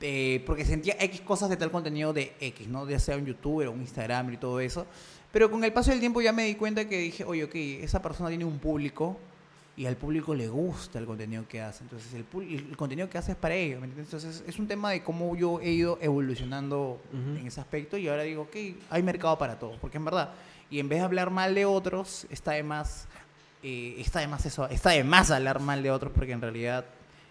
[0.01, 2.89] eh, porque sentía X cosas de tal contenido de X, ¿no?
[2.89, 4.87] Ya sea un youtuber o un Instagram y todo eso.
[5.33, 8.01] Pero con el paso del tiempo ya me di cuenta que dije, oye, ok, esa
[8.01, 9.19] persona tiene un público
[9.77, 11.85] y al público le gusta el contenido que hace.
[11.85, 13.81] Entonces, el, el contenido que hace es para ellos.
[13.85, 17.39] Entonces, es un tema de cómo yo he ido evolucionando Ujú.
[17.39, 18.57] en ese aspecto y ahora digo, ok,
[18.91, 20.31] hay mercado para todos, porque en verdad,
[20.71, 23.07] y en vez de hablar mal de otros, está de más,
[23.63, 26.85] eh, está de más eso, está de más hablar mal de otros, porque en realidad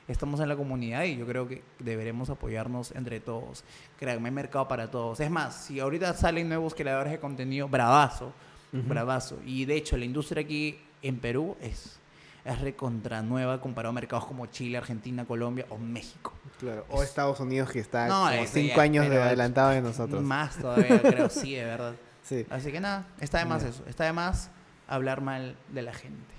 [0.08, 3.64] estamos en la comunidad y yo creo que deberemos apoyarnos entre todos.
[4.00, 5.20] Créanme, hay mercado para todos.
[5.20, 8.32] Es más, si ahorita salen nuevos creadores de contenido, bravazo,
[8.74, 8.84] Ujú.
[8.88, 9.40] bravazo.
[9.46, 12.00] Y de hecho, la industria aquí en Perú es,
[12.46, 16.34] es recontra nueva comparado a mercados como Chile, Argentina, Colombia o México.
[16.60, 16.86] Claro.
[16.90, 20.24] O Estados Unidos, que está No, como cinco ya, años de adelantado de nosotros.
[20.24, 21.94] Más todavía, creo, sí, de verdad.
[22.24, 22.46] Sí.
[22.50, 23.84] Así que nada, está de más eso.
[23.88, 24.50] Está de más
[24.88, 26.34] hablar mal de la gente.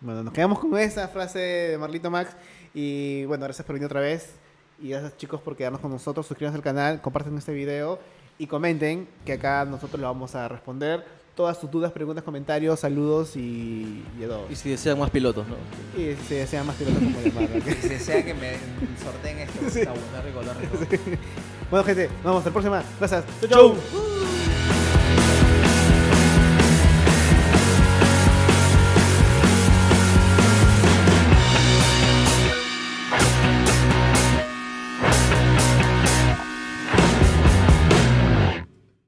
[0.00, 2.36] Bueno, nos quedamos con esa frase de Marlito Max.
[2.76, 4.34] Y bueno, gracias por venir otra vez.
[4.82, 6.26] Y gracias chicos por quedarnos con nosotros.
[6.26, 7.98] Suscríbanse al canal, compartan este video
[8.38, 11.02] y comenten que acá nosotros lo vamos a responder.
[11.34, 14.46] Todas sus dudas, preguntas, comentarios, saludos y, y todo.
[14.50, 15.56] Y si desean más pilotos, ¿no?
[15.98, 17.64] Y si desean más pilotos como llamarlo.
[17.80, 18.52] Si desea que me
[19.02, 21.18] sorteen esto, está bueno, rico, rico.
[21.70, 22.84] Bueno, gente, nos vemos hasta la próxima.
[22.98, 23.24] Gracias.
[23.40, 23.74] Chau, Chau.
[23.74, 24.15] chau.